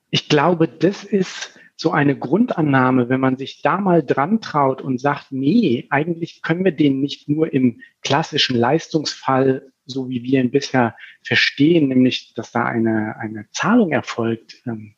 ich 0.09 0.29
glaube, 0.29 0.69
das 0.69 1.03
ist 1.03 1.59
so 1.81 1.89
eine 1.89 2.15
Grundannahme, 2.15 3.09
wenn 3.09 3.19
man 3.19 3.37
sich 3.37 3.63
da 3.63 3.79
mal 3.79 4.03
dran 4.03 4.39
traut 4.39 4.83
und 4.83 5.01
sagt, 5.01 5.31
nee, 5.31 5.87
eigentlich 5.89 6.43
können 6.43 6.63
wir 6.63 6.73
den 6.73 7.01
nicht 7.01 7.27
nur 7.27 7.51
im 7.51 7.81
klassischen 8.03 8.55
Leistungsfall 8.55 9.71
so 9.87 10.07
wie 10.07 10.21
wir 10.21 10.39
ihn 10.39 10.51
bisher 10.51 10.95
verstehen, 11.23 11.87
nämlich 11.87 12.35
dass 12.35 12.51
da 12.51 12.65
eine, 12.65 13.15
eine 13.17 13.47
Zahlung 13.49 13.91
erfolgt, 13.91 14.61
ähm, 14.67 14.93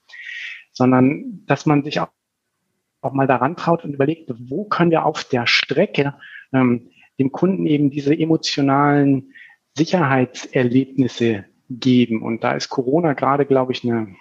sondern 0.73 1.45
dass 1.45 1.65
man 1.65 1.85
sich 1.85 2.01
auch, 2.01 2.09
auch 2.99 3.13
mal 3.13 3.27
daran 3.27 3.55
traut 3.55 3.85
und 3.85 3.93
überlegt, 3.93 4.29
wo 4.49 4.65
können 4.65 4.91
wir 4.91 5.05
auf 5.05 5.23
der 5.23 5.47
Strecke 5.47 6.15
ähm, 6.51 6.89
dem 7.17 7.31
Kunden 7.31 7.65
eben 7.65 7.91
diese 7.91 8.13
emotionalen 8.13 9.31
Sicherheitserlebnisse 9.77 11.45
geben. 11.69 12.23
Und 12.23 12.43
da 12.43 12.51
ist 12.51 12.67
Corona 12.67 13.13
gerade, 13.13 13.45
glaube 13.45 13.71
ich, 13.71 13.85
eine 13.85 14.15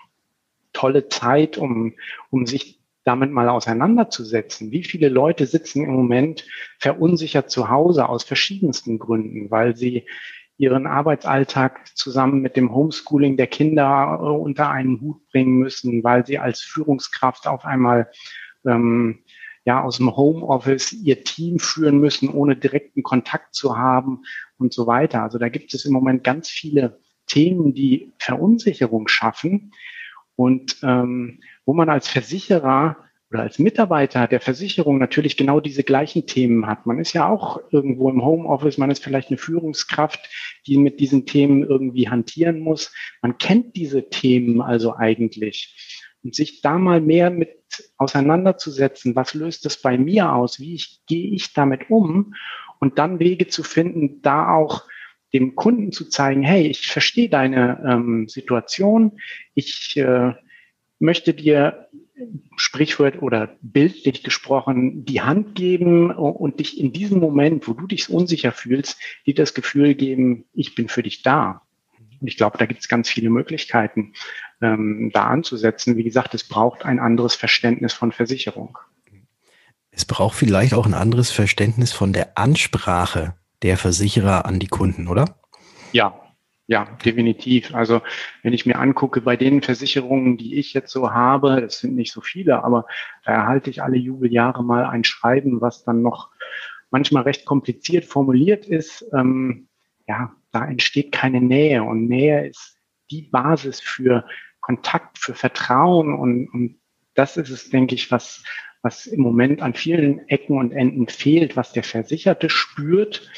tolle 0.82 1.08
Zeit, 1.08 1.58
um, 1.58 1.94
um 2.30 2.44
sich 2.46 2.80
damit 3.04 3.30
mal 3.30 3.48
auseinanderzusetzen. 3.48 4.72
Wie 4.72 4.82
viele 4.82 5.08
Leute 5.08 5.46
sitzen 5.46 5.84
im 5.84 5.92
Moment 5.92 6.44
verunsichert 6.78 7.50
zu 7.50 7.68
Hause 7.68 8.08
aus 8.08 8.24
verschiedensten 8.24 8.98
Gründen, 8.98 9.50
weil 9.50 9.76
sie 9.76 10.06
ihren 10.58 10.86
Arbeitsalltag 10.86 11.86
zusammen 11.96 12.40
mit 12.42 12.56
dem 12.56 12.74
Homeschooling 12.74 13.36
der 13.36 13.46
Kinder 13.46 14.18
äh, 14.20 14.24
unter 14.24 14.70
einen 14.70 15.00
Hut 15.00 15.26
bringen 15.30 15.58
müssen, 15.58 16.02
weil 16.02 16.26
sie 16.26 16.38
als 16.38 16.60
Führungskraft 16.60 17.46
auf 17.46 17.64
einmal 17.64 18.10
ähm, 18.66 19.20
ja 19.64 19.82
aus 19.82 19.98
dem 19.98 20.16
Homeoffice 20.16 20.92
ihr 20.92 21.22
Team 21.22 21.60
führen 21.60 21.98
müssen, 21.98 22.28
ohne 22.28 22.56
direkten 22.56 23.04
Kontakt 23.04 23.54
zu 23.54 23.78
haben 23.78 24.22
und 24.58 24.72
so 24.72 24.88
weiter. 24.88 25.22
Also 25.22 25.38
da 25.38 25.48
gibt 25.48 25.74
es 25.74 25.84
im 25.84 25.92
Moment 25.92 26.24
ganz 26.24 26.48
viele 26.48 27.00
Themen, 27.26 27.72
die 27.72 28.12
Verunsicherung 28.18 29.06
schaffen 29.06 29.72
und 30.36 30.78
ähm, 30.82 31.40
wo 31.64 31.74
man 31.74 31.88
als 31.88 32.08
Versicherer 32.08 32.96
oder 33.32 33.42
als 33.42 33.58
Mitarbeiter 33.58 34.28
der 34.28 34.40
Versicherung 34.40 34.98
natürlich 34.98 35.38
genau 35.38 35.60
diese 35.60 35.84
gleichen 35.84 36.26
Themen 36.26 36.66
hat. 36.66 36.84
Man 36.84 36.98
ist 36.98 37.14
ja 37.14 37.28
auch 37.28 37.60
irgendwo 37.70 38.10
im 38.10 38.22
Homeoffice, 38.22 38.76
man 38.76 38.90
ist 38.90 39.02
vielleicht 39.02 39.28
eine 39.28 39.38
Führungskraft, 39.38 40.20
die 40.66 40.76
mit 40.76 41.00
diesen 41.00 41.24
Themen 41.24 41.62
irgendwie 41.64 42.10
hantieren 42.10 42.60
muss. 42.60 42.92
Man 43.22 43.38
kennt 43.38 43.74
diese 43.74 44.10
Themen 44.10 44.60
also 44.60 44.96
eigentlich. 44.96 46.10
Und 46.22 46.34
sich 46.34 46.60
da 46.60 46.78
mal 46.78 47.00
mehr 47.00 47.30
mit 47.30 47.62
auseinanderzusetzen, 47.96 49.16
was 49.16 49.32
löst 49.32 49.64
das 49.64 49.80
bei 49.80 49.96
mir 49.96 50.34
aus, 50.34 50.60
wie 50.60 50.74
ich, 50.74 51.00
gehe 51.06 51.32
ich 51.32 51.54
damit 51.54 51.90
um 51.90 52.34
und 52.80 52.98
dann 52.98 53.18
Wege 53.18 53.48
zu 53.48 53.62
finden, 53.62 54.20
da 54.20 54.54
auch 54.54 54.82
dem 55.32 55.54
Kunden 55.54 55.92
zu 55.92 56.08
zeigen, 56.08 56.42
hey, 56.42 56.66
ich 56.66 56.86
verstehe 56.86 57.28
deine 57.28 57.82
ähm, 57.86 58.28
Situation, 58.28 59.18
ich 59.54 59.96
äh, 59.96 60.32
möchte 60.98 61.34
dir 61.34 61.88
Sprichwort 62.56 63.20
oder 63.22 63.56
bildlich 63.60 64.22
gesprochen 64.22 65.04
die 65.04 65.22
Hand 65.22 65.54
geben 65.54 66.10
und 66.10 66.60
dich 66.60 66.78
in 66.78 66.92
diesem 66.92 67.18
Moment, 67.18 67.66
wo 67.66 67.72
du 67.72 67.86
dich 67.86 68.10
unsicher 68.10 68.52
fühlst, 68.52 68.98
dir 69.26 69.34
das 69.34 69.54
Gefühl 69.54 69.94
geben, 69.94 70.44
ich 70.52 70.74
bin 70.74 70.88
für 70.88 71.02
dich 71.02 71.22
da. 71.22 71.62
Und 72.20 72.28
ich 72.28 72.36
glaube, 72.36 72.58
da 72.58 72.66
gibt 72.66 72.80
es 72.80 72.88
ganz 72.88 73.08
viele 73.08 73.30
Möglichkeiten, 73.30 74.12
ähm, 74.60 75.10
da 75.12 75.24
anzusetzen. 75.24 75.96
Wie 75.96 76.04
gesagt, 76.04 76.34
es 76.34 76.44
braucht 76.44 76.84
ein 76.84 77.00
anderes 77.00 77.34
Verständnis 77.34 77.92
von 77.92 78.12
Versicherung. 78.12 78.78
Es 79.90 80.04
braucht 80.04 80.36
vielleicht 80.36 80.74
auch 80.74 80.86
ein 80.86 80.94
anderes 80.94 81.30
Verständnis 81.30 81.92
von 81.92 82.12
der 82.12 82.38
Ansprache 82.38 83.34
der 83.62 83.76
Versicherer 83.76 84.46
an 84.46 84.58
die 84.58 84.68
Kunden, 84.68 85.08
oder? 85.08 85.36
Ja, 85.92 86.22
ja, 86.66 86.86
definitiv. 87.04 87.74
Also 87.74 88.00
wenn 88.42 88.52
ich 88.52 88.66
mir 88.66 88.78
angucke, 88.78 89.20
bei 89.20 89.36
den 89.36 89.62
Versicherungen, 89.62 90.36
die 90.38 90.58
ich 90.58 90.72
jetzt 90.72 90.92
so 90.92 91.12
habe, 91.12 91.60
es 91.60 91.80
sind 91.80 91.94
nicht 91.94 92.12
so 92.12 92.20
viele, 92.20 92.64
aber 92.64 92.86
da 93.24 93.32
erhalte 93.32 93.68
ich 93.68 93.82
alle 93.82 93.96
Jubeljahre 93.96 94.64
mal 94.64 94.86
ein 94.86 95.04
Schreiben, 95.04 95.60
was 95.60 95.84
dann 95.84 96.02
noch 96.02 96.30
manchmal 96.90 97.24
recht 97.24 97.44
kompliziert 97.44 98.04
formuliert 98.04 98.66
ist. 98.66 99.04
Ähm, 99.12 99.68
ja, 100.06 100.32
da 100.52 100.64
entsteht 100.64 101.12
keine 101.12 101.40
Nähe 101.40 101.82
und 101.82 102.06
Nähe 102.06 102.46
ist 102.48 102.78
die 103.10 103.22
Basis 103.22 103.80
für 103.80 104.24
Kontakt, 104.60 105.18
für 105.18 105.34
Vertrauen 105.34 106.14
und, 106.14 106.48
und 106.48 106.78
das 107.14 107.36
ist 107.36 107.50
es, 107.50 107.70
denke 107.70 107.94
ich, 107.94 108.10
was, 108.10 108.42
was 108.82 109.06
im 109.06 109.22
Moment 109.22 109.62
an 109.62 109.74
vielen 109.74 110.28
Ecken 110.28 110.58
und 110.58 110.72
Enden 110.72 111.08
fehlt, 111.08 111.56
was 111.56 111.72
der 111.72 111.84
Versicherte 111.84 112.50
spürt 112.50 113.30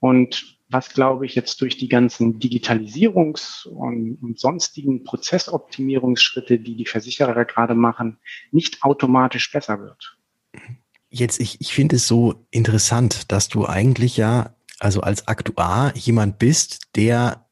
und 0.00 0.54
was, 0.68 0.94
glaube 0.94 1.26
ich, 1.26 1.34
jetzt 1.34 1.60
durch 1.60 1.76
die 1.76 1.88
ganzen 1.88 2.40
Digitalisierungs- 2.40 3.66
und, 3.66 4.18
und, 4.22 4.38
sonstigen 4.38 5.04
Prozessoptimierungsschritte, 5.04 6.58
die 6.58 6.76
die 6.76 6.86
Versicherer 6.86 7.44
gerade 7.44 7.74
machen, 7.74 8.18
nicht 8.50 8.82
automatisch 8.82 9.52
besser 9.52 9.80
wird. 9.80 10.16
Jetzt, 11.10 11.38
ich, 11.38 11.60
ich 11.60 11.72
finde 11.72 11.96
es 11.96 12.08
so 12.08 12.46
interessant, 12.50 13.30
dass 13.30 13.48
du 13.48 13.66
eigentlich 13.66 14.16
ja, 14.16 14.56
also 14.80 15.00
als 15.00 15.28
Aktuar 15.28 15.94
jemand 15.96 16.38
bist, 16.38 16.88
der 16.96 17.46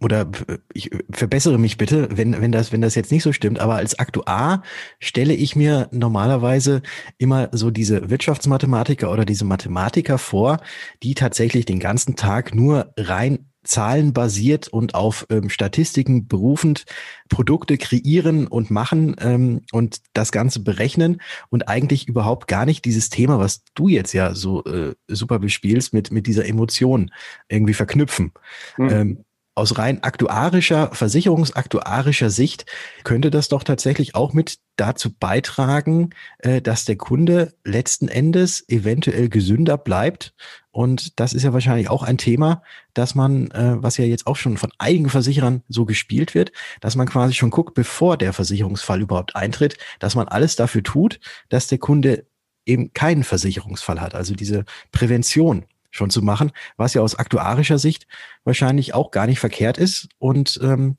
oder 0.00 0.28
ich 0.72 0.90
verbessere 1.10 1.58
mich 1.58 1.78
bitte, 1.78 2.08
wenn, 2.12 2.40
wenn, 2.40 2.52
das, 2.52 2.70
wenn 2.70 2.82
das 2.82 2.94
jetzt 2.94 3.10
nicht 3.10 3.22
so 3.22 3.32
stimmt, 3.32 3.60
aber 3.60 3.76
als 3.76 3.98
Aktuar 3.98 4.62
stelle 5.00 5.34
ich 5.34 5.56
mir 5.56 5.88
normalerweise 5.90 6.82
immer 7.18 7.48
so 7.52 7.70
diese 7.70 8.10
Wirtschaftsmathematiker 8.10 9.10
oder 9.10 9.24
diese 9.24 9.44
Mathematiker 9.44 10.18
vor, 10.18 10.58
die 11.02 11.14
tatsächlich 11.14 11.64
den 11.64 11.80
ganzen 11.80 12.14
Tag 12.14 12.54
nur 12.54 12.92
rein 12.96 13.46
zahlenbasiert 13.66 14.68
und 14.68 14.94
auf 14.94 15.26
ähm, 15.30 15.50
Statistiken 15.50 16.28
berufend 16.28 16.84
Produkte 17.28 17.76
kreieren 17.78 18.46
und 18.46 18.70
machen 18.70 19.16
ähm, 19.20 19.62
und 19.72 20.00
das 20.12 20.32
Ganze 20.32 20.60
berechnen 20.60 21.20
und 21.50 21.68
eigentlich 21.68 22.08
überhaupt 22.08 22.46
gar 22.46 22.64
nicht 22.64 22.84
dieses 22.84 23.10
Thema, 23.10 23.38
was 23.38 23.64
du 23.74 23.88
jetzt 23.88 24.12
ja 24.12 24.34
so 24.34 24.64
äh, 24.64 24.94
super 25.08 25.38
bespielst, 25.38 25.92
mit, 25.92 26.12
mit 26.12 26.26
dieser 26.26 26.46
Emotion 26.46 27.10
irgendwie 27.48 27.74
verknüpfen. 27.74 28.32
Mhm. 28.78 28.88
Ähm, 28.88 29.24
aus 29.56 29.78
rein 29.78 30.02
aktuarischer, 30.02 30.90
versicherungsaktuarischer 30.92 32.28
Sicht 32.28 32.66
könnte 33.04 33.30
das 33.30 33.48
doch 33.48 33.64
tatsächlich 33.64 34.14
auch 34.14 34.34
mit 34.34 34.58
dazu 34.76 35.10
beitragen, 35.10 36.10
äh, 36.38 36.60
dass 36.60 36.84
der 36.84 36.96
Kunde 36.96 37.54
letzten 37.64 38.08
Endes 38.08 38.68
eventuell 38.68 39.30
gesünder 39.30 39.78
bleibt. 39.78 40.34
Und 40.72 41.18
das 41.18 41.32
ist 41.32 41.42
ja 41.42 41.54
wahrscheinlich 41.54 41.88
auch 41.88 42.02
ein 42.02 42.18
Thema, 42.18 42.62
dass 42.92 43.14
man, 43.14 43.50
äh, 43.52 43.82
was 43.82 43.96
ja 43.96 44.04
jetzt 44.04 44.26
auch 44.26 44.36
schon 44.36 44.58
von 44.58 44.70
einigen 44.76 45.08
Versicherern 45.08 45.62
so 45.68 45.86
gespielt 45.86 46.34
wird, 46.34 46.52
dass 46.82 46.94
man 46.94 47.08
quasi 47.08 47.32
schon 47.32 47.50
guckt, 47.50 47.72
bevor 47.72 48.18
der 48.18 48.34
Versicherungsfall 48.34 49.00
überhaupt 49.00 49.36
eintritt, 49.36 49.78
dass 50.00 50.14
man 50.14 50.28
alles 50.28 50.56
dafür 50.56 50.82
tut, 50.82 51.18
dass 51.48 51.66
der 51.66 51.78
Kunde 51.78 52.26
eben 52.66 52.92
keinen 52.92 53.24
Versicherungsfall 53.24 54.02
hat. 54.02 54.14
Also 54.14 54.34
diese 54.34 54.66
Prävention 54.92 55.64
schon 55.96 56.10
zu 56.10 56.22
machen, 56.22 56.52
was 56.76 56.94
ja 56.94 57.02
aus 57.02 57.14
aktuarischer 57.14 57.78
Sicht 57.78 58.06
wahrscheinlich 58.44 58.94
auch 58.94 59.10
gar 59.10 59.26
nicht 59.26 59.40
verkehrt 59.40 59.78
ist. 59.78 60.08
Und 60.18 60.60
ähm, 60.62 60.96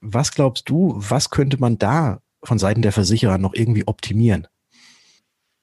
was 0.00 0.32
glaubst 0.32 0.68
du, 0.68 0.94
was 0.96 1.30
könnte 1.30 1.58
man 1.58 1.78
da 1.78 2.20
von 2.42 2.58
Seiten 2.58 2.82
der 2.82 2.92
Versicherer 2.92 3.38
noch 3.38 3.54
irgendwie 3.54 3.86
optimieren? 3.86 4.46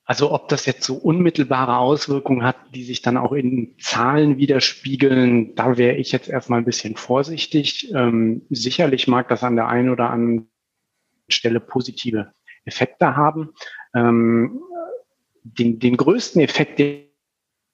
Also 0.05 0.33
ob 0.33 0.50
das 0.50 0.65
jetzt 0.65 0.83
so 0.83 0.95
unmittelbare 0.95 1.77
Auswirkungen 1.77 2.43
hat, 2.43 2.57
die 2.75 2.83
sich 2.83 3.01
dann 3.01 3.15
auch 3.15 3.31
in 3.31 3.75
Zahlen 3.79 4.38
widerspiegeln, 4.38 5.55
da 5.55 5.77
wäre 5.77 5.95
ich 5.95 6.12
jetzt 6.12 6.27
erstmal 6.27 6.60
ein 6.60 6.65
bisschen 6.65 6.98
vorsichtig. 6.98 7.93
Ähm, 7.93 8.41
sicherlich 8.50 9.07
mag 9.07 9.29
das 9.29 9.43
an 9.43 9.55
der 9.55 9.69
einen 9.69 9.89
oder 9.89 10.10
anderen 10.10 10.51
Stelle 11.29 11.62
positive 11.62 12.33
Effekte 12.65 13.15
haben. 13.15 13.53
Ähm, 13.95 14.60
den, 15.43 15.79
den 15.79 15.95
größten 15.95 16.41
Effekt, 16.41 16.79
den 16.79 17.05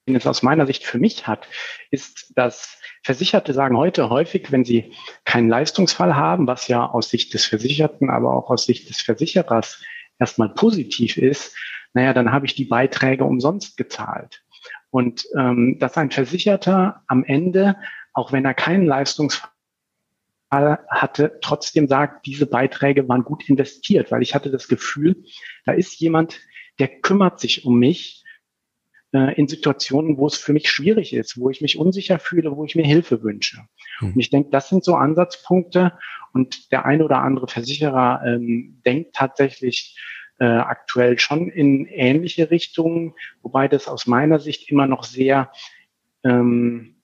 den 0.10 0.16
es 0.16 0.28
aus 0.28 0.44
meiner 0.44 0.66
Sicht 0.66 0.84
für 0.84 0.98
mich 0.98 1.28
hat, 1.28 1.48
ist, 1.92 2.34
dass 2.36 2.80
Versicherte 3.04 3.54
sagen 3.54 3.78
heute 3.78 4.10
häufig, 4.10 4.51
wenn 4.51 4.66
sie 4.66 4.94
keinen 5.24 5.50
Leistungsfall 5.50 6.16
haben, 6.16 6.48
was 6.48 6.68
ja 6.68 6.86
aus 6.86 7.10
Sicht 7.10 7.34
des 7.34 7.46
Versicherten, 7.46 8.10
aber 8.10 8.36
auch 8.36 8.50
aus 8.50 8.66
Sicht 8.66 8.89
des 8.89 9.01
Versicherers 9.01 9.82
erstmal 10.20 10.50
positiv 10.50 11.18
ist, 11.18 11.56
naja, 11.94 12.13
dann 12.13 12.32
habe 12.32 12.46
ich 12.46 12.56
die 12.56 12.66
Beiträge 12.66 13.24
umsonst 13.24 13.78
gezahlt. 13.78 14.44
Und 14.92 15.25
ähm, 15.38 15.78
dass 15.80 15.98
ein 15.98 16.12
Versicherter 16.12 17.04
am 17.08 17.24
Ende, 17.24 17.78
auch 18.13 18.32
wenn 18.32 18.46
er 18.46 18.54
keinen 18.54 18.86
Leistungsfall 18.86 19.50
hatte, 20.51 21.38
trotzdem 21.42 21.88
sagt, 21.88 22.25
diese 22.25 22.48
Beiträge 22.48 23.08
waren 23.08 23.24
gut 23.24 23.48
investiert, 23.48 24.12
weil 24.12 24.24
ich 24.24 24.34
hatte 24.34 24.50
das 24.50 24.68
Gefühl, 24.68 25.24
da 25.66 25.74
ist 25.74 26.00
jemand, 26.00 26.39
der 26.80 26.88
kümmert 26.88 27.39
sich 27.39 27.66
um 27.66 27.78
mich 27.78 28.18
äh, 29.12 29.34
in 29.36 29.48
Situationen, 29.48 30.18
wo 30.18 30.28
es 30.28 30.36
für 30.36 30.54
mich 30.54 30.70
schwierig 30.70 31.13
ist, 31.13 31.39
wo 31.39 31.50
ich 31.50 31.62
mich 31.62 31.78
unsicher 31.78 32.20
fühle, 32.20 32.56
wo 32.56 32.66
ich 32.66 32.75
mir 32.75 32.86
Hilfe 32.86 33.24
wünsche. 33.24 33.62
Mhm. 34.01 34.13
Und 34.13 34.20
ich 34.20 34.30
denke, 34.30 34.50
das 34.51 34.70
sind 34.70 34.84
so 34.84 34.96
Ansatzpunkte. 34.96 35.94
Und 36.34 36.72
der 36.72 36.86
eine 36.86 37.04
oder 37.04 37.20
andere 37.20 37.48
Versicherer 37.48 38.22
ähm, 38.25 38.82
denkt 38.86 39.16
tatsächlich 39.16 39.98
äh, 40.39 40.46
aktuell 40.46 41.18
schon 41.20 41.50
in 41.50 41.86
ähnliche 41.86 42.51
Richtungen, 42.51 43.13
wobei 43.42 43.68
das 43.68 43.88
aus 43.88 44.08
meiner 44.08 44.39
Sicht 44.39 44.70
immer 44.70 44.88
noch 44.88 45.04
sehr 45.04 45.51
ähm, 46.24 46.96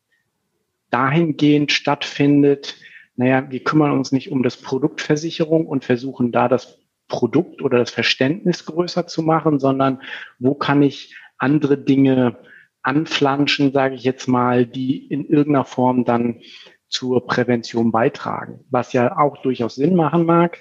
dahingehend 0.91 1.71
stattfindet, 1.71 2.75
naja, 3.17 3.49
wir 3.49 3.63
kümmern 3.63 3.91
uns 3.91 4.11
nicht 4.11 4.31
um 4.31 4.43
das 4.43 4.57
Produktversicherung 4.57 5.65
und 5.65 5.85
versuchen 5.85 6.31
da 6.31 6.47
das 6.47 6.79
Produkt 7.07 7.61
oder 7.61 7.77
das 7.79 7.91
Verständnis 7.91 8.65
größer 8.65 9.07
zu 9.07 9.21
machen, 9.21 9.59
sondern 9.59 10.01
wo 10.39 10.53
kann 10.53 10.81
ich 10.81 11.15
andere 11.37 11.77
Dinge 11.77 12.37
anflanschen, 12.81 13.71
sage 13.73 13.95
ich 13.95 14.03
jetzt 14.03 14.27
mal, 14.27 14.65
die 14.65 15.05
in 15.07 15.25
irgendeiner 15.25 15.65
Form 15.65 16.05
dann 16.05 16.41
zur 16.87 17.25
Prävention 17.25 17.91
beitragen, 17.91 18.63
was 18.69 18.93
ja 18.93 19.17
auch 19.17 19.41
durchaus 19.41 19.75
Sinn 19.75 19.95
machen 19.95 20.25
mag. 20.25 20.59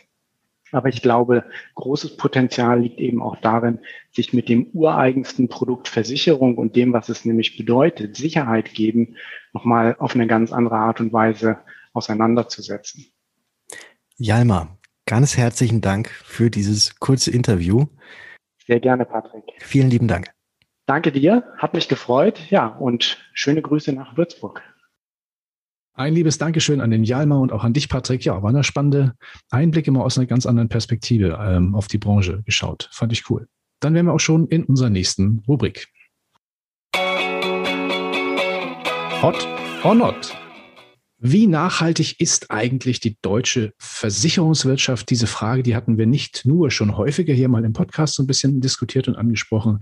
Aber 0.72 0.88
ich 0.88 1.02
glaube, 1.02 1.44
großes 1.76 2.16
Potenzial 2.16 2.80
liegt 2.80 2.98
eben 2.98 3.22
auch 3.22 3.36
darin, 3.36 3.78
sich 4.10 4.32
mit 4.32 4.48
dem 4.48 4.66
ureigensten 4.72 5.48
Produkt 5.48 5.86
Versicherung 5.86 6.58
und 6.58 6.74
dem, 6.74 6.92
was 6.92 7.08
es 7.08 7.24
nämlich 7.24 7.56
bedeutet, 7.56 8.16
Sicherheit 8.16 8.74
geben, 8.74 9.16
nochmal 9.52 9.94
auf 10.00 10.16
eine 10.16 10.26
ganz 10.26 10.52
andere 10.52 10.76
Art 10.76 11.00
und 11.00 11.12
Weise 11.12 11.58
auseinanderzusetzen. 11.92 13.06
Jalma, 14.16 14.76
ganz 15.06 15.36
herzlichen 15.36 15.80
Dank 15.80 16.08
für 16.08 16.50
dieses 16.50 16.98
kurze 16.98 17.30
Interview. 17.30 17.86
Sehr 18.66 18.80
gerne, 18.80 19.04
Patrick. 19.04 19.44
Vielen 19.58 19.90
lieben 19.90 20.08
Dank. 20.08 20.34
Danke 20.86 21.12
dir, 21.12 21.44
hat 21.56 21.74
mich 21.74 21.88
gefreut. 21.88 22.38
Ja, 22.50 22.66
und 22.66 23.18
schöne 23.32 23.62
Grüße 23.62 23.92
nach 23.92 24.16
Würzburg. 24.16 24.62
Ein 25.96 26.12
liebes 26.12 26.38
Dankeschön 26.38 26.80
an 26.80 26.90
den 26.90 27.04
Jalma 27.04 27.38
und 27.38 27.52
auch 27.52 27.62
an 27.62 27.72
dich, 27.72 27.88
Patrick. 27.88 28.24
Ja, 28.24 28.42
war 28.42 28.50
eine 28.50 28.64
spannende 28.64 29.14
Einblick 29.50 29.86
immer 29.86 30.04
aus 30.04 30.18
einer 30.18 30.26
ganz 30.26 30.44
anderen 30.44 30.68
Perspektive 30.68 31.38
ähm, 31.40 31.74
auf 31.74 31.86
die 31.86 31.98
Branche 31.98 32.42
geschaut. 32.42 32.88
Fand 32.92 33.12
ich 33.12 33.30
cool. 33.30 33.46
Dann 33.80 33.94
wären 33.94 34.06
wir 34.06 34.12
auch 34.12 34.20
schon 34.20 34.48
in 34.48 34.64
unserer 34.64 34.90
nächsten 34.90 35.42
Rubrik. 35.46 35.86
Hot 39.22 39.48
or 39.84 39.94
not? 39.94 40.43
Wie 41.26 41.46
nachhaltig 41.46 42.20
ist 42.20 42.50
eigentlich 42.50 43.00
die 43.00 43.16
deutsche 43.22 43.72
Versicherungswirtschaft? 43.78 45.08
Diese 45.08 45.26
Frage, 45.26 45.62
die 45.62 45.74
hatten 45.74 45.96
wir 45.96 46.04
nicht 46.04 46.44
nur 46.44 46.70
schon 46.70 46.98
häufiger 46.98 47.32
hier 47.32 47.48
mal 47.48 47.64
im 47.64 47.72
Podcast 47.72 48.16
so 48.16 48.22
ein 48.22 48.26
bisschen 48.26 48.60
diskutiert 48.60 49.08
und 49.08 49.16
angesprochen. 49.16 49.78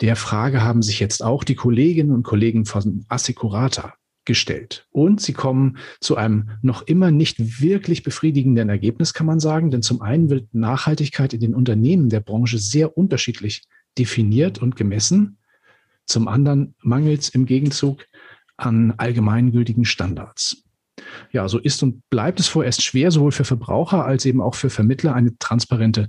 Der 0.00 0.16
Frage 0.16 0.62
haben 0.62 0.80
sich 0.80 0.98
jetzt 0.98 1.22
auch 1.22 1.44
die 1.44 1.56
Kolleginnen 1.56 2.10
und 2.10 2.22
Kollegen 2.22 2.64
von 2.64 3.04
Assecurata 3.08 3.92
gestellt. 4.24 4.86
Und 4.92 5.20
sie 5.20 5.34
kommen 5.34 5.76
zu 6.00 6.16
einem 6.16 6.52
noch 6.62 6.86
immer 6.86 7.10
nicht 7.10 7.60
wirklich 7.60 8.02
befriedigenden 8.02 8.70
Ergebnis, 8.70 9.12
kann 9.12 9.26
man 9.26 9.40
sagen. 9.40 9.70
Denn 9.70 9.82
zum 9.82 10.00
einen 10.00 10.30
wird 10.30 10.54
Nachhaltigkeit 10.54 11.34
in 11.34 11.40
den 11.40 11.54
Unternehmen 11.54 12.08
der 12.08 12.20
Branche 12.20 12.56
sehr 12.56 12.96
unterschiedlich 12.96 13.64
definiert 13.98 14.62
und 14.62 14.74
gemessen. 14.76 15.36
Zum 16.06 16.28
anderen 16.28 16.74
mangelt 16.80 17.20
es 17.20 17.28
im 17.28 17.44
Gegenzug 17.44 18.06
an 18.62 18.94
allgemeingültigen 18.96 19.84
Standards. 19.84 20.64
Ja, 21.32 21.48
so 21.48 21.58
ist 21.58 21.82
und 21.82 22.08
bleibt 22.10 22.38
es 22.40 22.48
vorerst 22.48 22.82
schwer, 22.82 23.10
sowohl 23.10 23.32
für 23.32 23.44
Verbraucher 23.44 24.04
als 24.04 24.24
eben 24.24 24.40
auch 24.40 24.54
für 24.54 24.70
Vermittler 24.70 25.14
eine 25.14 25.36
transparente 25.38 26.08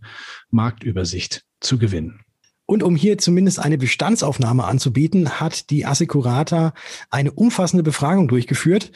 Marktübersicht 0.50 1.44
zu 1.62 1.78
gewinnen. 1.78 2.22
Und 2.66 2.84
um 2.84 2.96
hier 2.96 3.18
zumindest 3.18 3.60
eine 3.60 3.78
Bestandsaufnahme 3.78 4.64
anzubieten, 4.64 5.40
hat 5.40 5.70
die 5.70 5.86
Assecurata 5.86 6.74
eine 7.10 7.32
umfassende 7.32 7.84
Befragung 7.84 8.28
durchgeführt, 8.28 8.92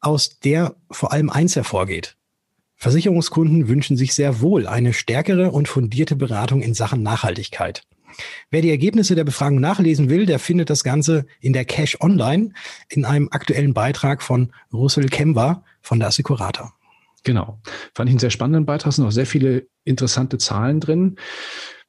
aus 0.00 0.38
der 0.40 0.76
vor 0.90 1.12
allem 1.12 1.30
eins 1.30 1.56
hervorgeht. 1.56 2.16
Versicherungskunden 2.76 3.68
wünschen 3.68 3.96
sich 3.96 4.14
sehr 4.14 4.40
wohl 4.40 4.66
eine 4.66 4.92
stärkere 4.92 5.50
und 5.50 5.68
fundierte 5.68 6.16
Beratung 6.16 6.62
in 6.62 6.74
Sachen 6.74 7.02
Nachhaltigkeit. 7.02 7.82
Wer 8.50 8.62
die 8.62 8.70
Ergebnisse 8.70 9.14
der 9.14 9.24
Befragung 9.24 9.60
nachlesen 9.60 10.10
will, 10.10 10.26
der 10.26 10.38
findet 10.38 10.70
das 10.70 10.84
Ganze 10.84 11.26
in 11.40 11.52
der 11.52 11.64
Cash 11.64 11.98
Online 12.00 12.52
in 12.88 13.04
einem 13.04 13.28
aktuellen 13.30 13.74
Beitrag 13.74 14.22
von 14.22 14.52
Russell 14.72 15.06
Kemba 15.06 15.64
von 15.80 15.98
der 15.98 16.08
Assecurata. 16.08 16.72
Genau. 17.24 17.58
Fand 17.94 18.08
ich 18.08 18.12
einen 18.12 18.20
sehr 18.20 18.30
spannenden 18.30 18.66
Beitrag, 18.66 18.92
sind 18.92 19.04
auch 19.04 19.10
sehr 19.10 19.26
viele 19.26 19.66
interessante 19.84 20.38
Zahlen 20.38 20.80
drin 20.80 21.16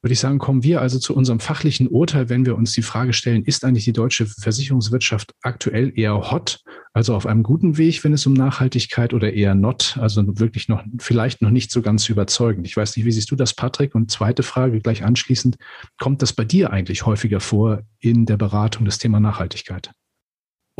würde 0.02 0.12
ich 0.12 0.20
sagen, 0.20 0.38
kommen 0.38 0.62
wir 0.62 0.80
also 0.80 0.98
zu 0.98 1.14
unserem 1.14 1.40
fachlichen 1.40 1.88
Urteil, 1.88 2.28
wenn 2.28 2.46
wir 2.46 2.56
uns 2.56 2.72
die 2.72 2.82
Frage 2.82 3.12
stellen, 3.12 3.44
ist 3.44 3.64
eigentlich 3.64 3.84
die 3.84 3.92
deutsche 3.92 4.26
Versicherungswirtschaft 4.26 5.34
aktuell 5.42 5.92
eher 5.94 6.30
hot, 6.30 6.62
also 6.92 7.14
auf 7.14 7.26
einem 7.26 7.42
guten 7.42 7.76
Weg, 7.76 8.02
wenn 8.02 8.12
es 8.12 8.26
um 8.26 8.32
Nachhaltigkeit 8.32 9.12
oder 9.14 9.32
eher 9.32 9.54
not, 9.54 9.98
also 10.00 10.22
wirklich 10.38 10.68
noch, 10.68 10.82
vielleicht 10.98 11.42
noch 11.42 11.50
nicht 11.50 11.70
so 11.70 11.82
ganz 11.82 12.08
überzeugend. 12.08 12.66
Ich 12.66 12.76
weiß 12.76 12.96
nicht, 12.96 13.04
wie 13.04 13.12
siehst 13.12 13.30
du 13.30 13.36
das, 13.36 13.54
Patrick? 13.54 13.94
Und 13.94 14.10
zweite 14.10 14.42
Frage 14.42 14.80
gleich 14.80 15.04
anschließend, 15.04 15.56
kommt 15.98 16.22
das 16.22 16.32
bei 16.32 16.44
dir 16.44 16.72
eigentlich 16.72 17.06
häufiger 17.06 17.40
vor 17.40 17.82
in 18.00 18.26
der 18.26 18.38
Beratung 18.38 18.86
des 18.86 18.98
Thema 18.98 19.20
Nachhaltigkeit? 19.20 19.92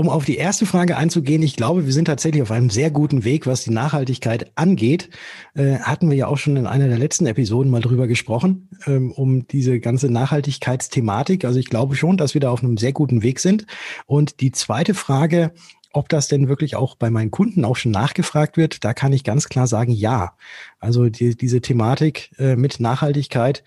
Um 0.00 0.08
auf 0.08 0.24
die 0.24 0.38
erste 0.38 0.64
Frage 0.64 0.96
einzugehen, 0.96 1.42
ich 1.42 1.56
glaube, 1.56 1.84
wir 1.84 1.92
sind 1.92 2.06
tatsächlich 2.06 2.40
auf 2.40 2.50
einem 2.50 2.70
sehr 2.70 2.90
guten 2.90 3.22
Weg, 3.22 3.46
was 3.46 3.64
die 3.64 3.70
Nachhaltigkeit 3.70 4.50
angeht. 4.54 5.10
Äh, 5.52 5.78
hatten 5.80 6.08
wir 6.08 6.16
ja 6.16 6.26
auch 6.26 6.38
schon 6.38 6.56
in 6.56 6.66
einer 6.66 6.88
der 6.88 6.96
letzten 6.96 7.26
Episoden 7.26 7.70
mal 7.70 7.82
drüber 7.82 8.06
gesprochen, 8.06 8.70
ähm, 8.86 9.12
um 9.12 9.46
diese 9.46 9.78
ganze 9.78 10.08
Nachhaltigkeitsthematik. 10.08 11.44
Also 11.44 11.58
ich 11.58 11.66
glaube 11.66 11.96
schon, 11.96 12.16
dass 12.16 12.32
wir 12.32 12.40
da 12.40 12.50
auf 12.50 12.62
einem 12.62 12.78
sehr 12.78 12.94
guten 12.94 13.22
Weg 13.22 13.40
sind. 13.40 13.66
Und 14.06 14.40
die 14.40 14.52
zweite 14.52 14.94
Frage, 14.94 15.52
ob 15.92 16.08
das 16.08 16.28
denn 16.28 16.48
wirklich 16.48 16.76
auch 16.76 16.94
bei 16.94 17.10
meinen 17.10 17.30
Kunden 17.30 17.66
auch 17.66 17.76
schon 17.76 17.92
nachgefragt 17.92 18.56
wird, 18.56 18.82
da 18.86 18.94
kann 18.94 19.12
ich 19.12 19.22
ganz 19.22 19.50
klar 19.50 19.66
sagen, 19.66 19.92
ja. 19.92 20.32
Also 20.78 21.10
die, 21.10 21.36
diese 21.36 21.60
Thematik 21.60 22.30
äh, 22.38 22.56
mit 22.56 22.80
Nachhaltigkeit 22.80 23.64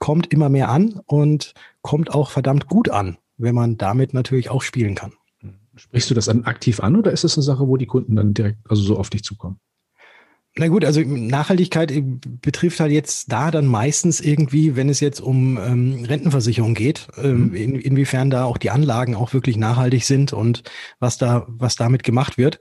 kommt 0.00 0.32
immer 0.32 0.48
mehr 0.48 0.68
an 0.68 1.00
und 1.06 1.54
kommt 1.80 2.12
auch 2.12 2.30
verdammt 2.30 2.66
gut 2.66 2.88
an, 2.88 3.18
wenn 3.36 3.54
man 3.54 3.76
damit 3.78 4.14
natürlich 4.14 4.50
auch 4.50 4.62
spielen 4.62 4.96
kann. 4.96 5.12
Sprichst 5.76 6.10
du 6.10 6.14
das 6.14 6.26
dann 6.26 6.44
aktiv 6.44 6.80
an 6.80 6.96
oder 6.96 7.12
ist 7.12 7.24
das 7.24 7.36
eine 7.36 7.42
Sache, 7.42 7.68
wo 7.68 7.76
die 7.76 7.86
Kunden 7.86 8.16
dann 8.16 8.34
direkt, 8.34 8.58
also 8.68 8.82
so 8.82 8.96
auf 8.96 9.10
dich 9.10 9.22
zukommen? 9.22 9.60
Na 10.58 10.68
gut, 10.68 10.86
also 10.86 11.02
Nachhaltigkeit 11.02 11.92
betrifft 12.40 12.80
halt 12.80 12.90
jetzt 12.90 13.30
da 13.30 13.50
dann 13.50 13.66
meistens 13.66 14.22
irgendwie, 14.22 14.74
wenn 14.74 14.88
es 14.88 15.00
jetzt 15.00 15.20
um 15.20 15.58
ähm, 15.58 16.04
Rentenversicherung 16.04 16.72
geht, 16.72 17.08
ähm, 17.18 17.48
mhm. 17.48 17.54
in, 17.54 17.74
inwiefern 17.74 18.30
da 18.30 18.44
auch 18.44 18.56
die 18.56 18.70
Anlagen 18.70 19.14
auch 19.14 19.34
wirklich 19.34 19.58
nachhaltig 19.58 20.06
sind 20.06 20.32
und 20.32 20.62
was 20.98 21.18
da, 21.18 21.44
was 21.46 21.76
damit 21.76 22.04
gemacht 22.04 22.38
wird. 22.38 22.58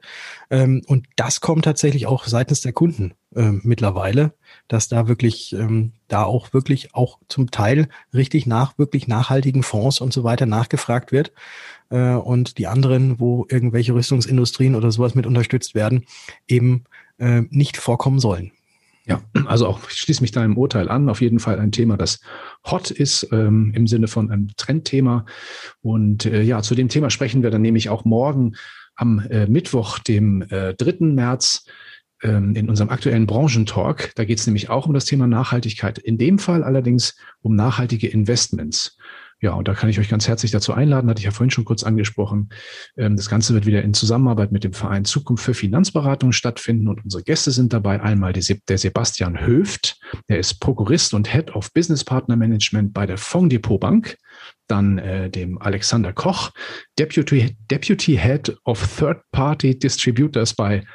Ähm, 0.50 0.82
und 0.88 1.08
das 1.16 1.40
kommt 1.40 1.64
tatsächlich 1.64 2.06
auch 2.06 2.26
seitens 2.26 2.60
der 2.60 2.74
Kunden 2.74 3.14
ähm, 3.34 3.62
mittlerweile, 3.64 4.34
dass 4.68 4.90
da 4.90 5.08
wirklich, 5.08 5.54
ähm, 5.54 5.94
da 6.10 6.24
auch 6.24 6.52
wirklich 6.52 6.94
auch 6.94 7.20
zum 7.30 7.50
Teil 7.50 7.88
richtig 8.14 8.46
nach 8.46 8.78
wirklich 8.78 9.08
nachhaltigen 9.08 9.64
Fonds 9.64 10.02
und 10.02 10.12
so 10.12 10.26
weiter 10.26 10.46
nachgefragt 10.46 11.14
wird 11.14 11.32
äh, 11.90 12.14
und 12.14 12.58
die 12.58 12.68
anderen, 12.68 13.20
wo 13.20 13.46
irgendwelche 13.50 13.94
Rüstungsindustrien 13.94 14.76
oder 14.76 14.92
sowas 14.92 15.16
mit 15.16 15.26
unterstützt 15.26 15.76
werden, 15.76 16.06
eben 16.48 16.84
äh, 17.18 17.42
nicht 17.50 17.78
vorkommen 17.78 18.20
sollen. 18.20 18.52
Ja, 19.08 19.22
also 19.46 19.68
auch 19.68 19.82
ich 19.88 19.98
schließe 19.98 20.22
mich 20.22 20.32
da 20.32 20.44
im 20.44 20.58
Urteil 20.58 20.90
an. 20.90 21.10
Auf 21.10 21.22
jeden 21.22 21.40
Fall 21.40 21.60
ein 21.60 21.72
Thema, 21.72 21.96
das 21.96 22.22
hot 22.66 22.90
ist 22.90 23.28
ähm, 23.32 23.72
im 23.76 23.86
Sinne 23.86 24.08
von 24.08 24.32
einem 24.32 24.50
Trendthema. 24.58 25.26
Und 25.82 26.26
äh, 26.26 26.42
ja, 26.42 26.64
zu 26.64 26.74
dem 26.74 26.90
Thema 26.90 27.12
sprechen 27.12 27.44
wir 27.44 27.52
dann 27.52 27.62
nämlich 27.62 27.90
auch 27.90 28.04
morgen 28.04 28.56
am 28.96 29.20
äh, 29.20 29.46
Mittwoch, 29.46 30.00
dem 30.00 30.42
äh, 30.50 30.74
3. 30.74 31.06
März 31.06 31.66
ähm, 32.24 32.56
in 32.56 32.68
unserem 32.68 32.90
aktuellen 32.90 33.28
Branchentalk. 33.28 34.12
Da 34.16 34.26
geht 34.26 34.40
es 34.40 34.48
nämlich 34.48 34.70
auch 34.70 34.88
um 34.88 34.94
das 34.94 35.06
Thema 35.06 35.28
Nachhaltigkeit. 35.28 36.00
In 36.00 36.18
dem 36.18 36.40
Fall 36.40 36.64
allerdings 36.64 37.16
um 37.42 37.56
nachhaltige 37.56 38.08
Investments. 38.08 38.98
Ja, 39.42 39.54
und 39.54 39.68
da 39.68 39.74
kann 39.74 39.90
ich 39.90 40.00
euch 40.00 40.10
ganz 40.10 40.28
herzlich 40.28 40.52
dazu 40.52 40.74
einladen, 40.74 41.10
hatte 41.10 41.20
ich 41.20 41.26
ja 41.26 41.32
vorhin 41.32 41.52
schon 41.52 41.66
kurz 41.66 41.84
angesprochen. 41.84 42.50
Ähm, 42.98 43.18
das 43.18 43.30
Ganze 43.30 43.54
wird 43.54 43.66
wieder 43.66 43.84
in 43.84 43.94
Zusammenarbeit 43.94 44.52
mit 44.52 44.64
dem 44.64 44.74
Verein 44.74 45.04
Zukunft 45.04 45.44
für 45.44 45.54
Finanzberatung 45.54 46.32
stattfinden 46.32 46.88
und 46.88 47.04
unsere 47.04 47.22
Gäste 47.22 47.52
sind 47.52 47.74
dabei 47.74 48.02
einmal 48.02 48.32
der 48.34 48.78
Sebastian 48.78 49.46
Höft, 49.46 50.00
der 50.30 50.40
ist 50.40 50.62
Prokurist 50.62 51.14
und 51.14 51.32
Head 51.32 51.54
of 51.54 51.74
Business 51.74 52.04
Partner 52.04 52.38
Management 52.38 52.94
bei 52.94 53.06
der 53.06 53.18
Fonddepot 53.18 53.80
Bank, 53.80 54.18
dann 54.68 54.98
äh, 55.00 55.30
dem 55.30 55.62
Alexander 55.62 56.14
Koch, 56.14 56.52
Deputy, 56.98 57.58
Deputy 57.70 58.18
Head 58.18 58.56
of 58.64 58.98
Third 58.98 59.22
Party 59.32 59.78
Distributors 59.78 60.54
bei 60.54 60.86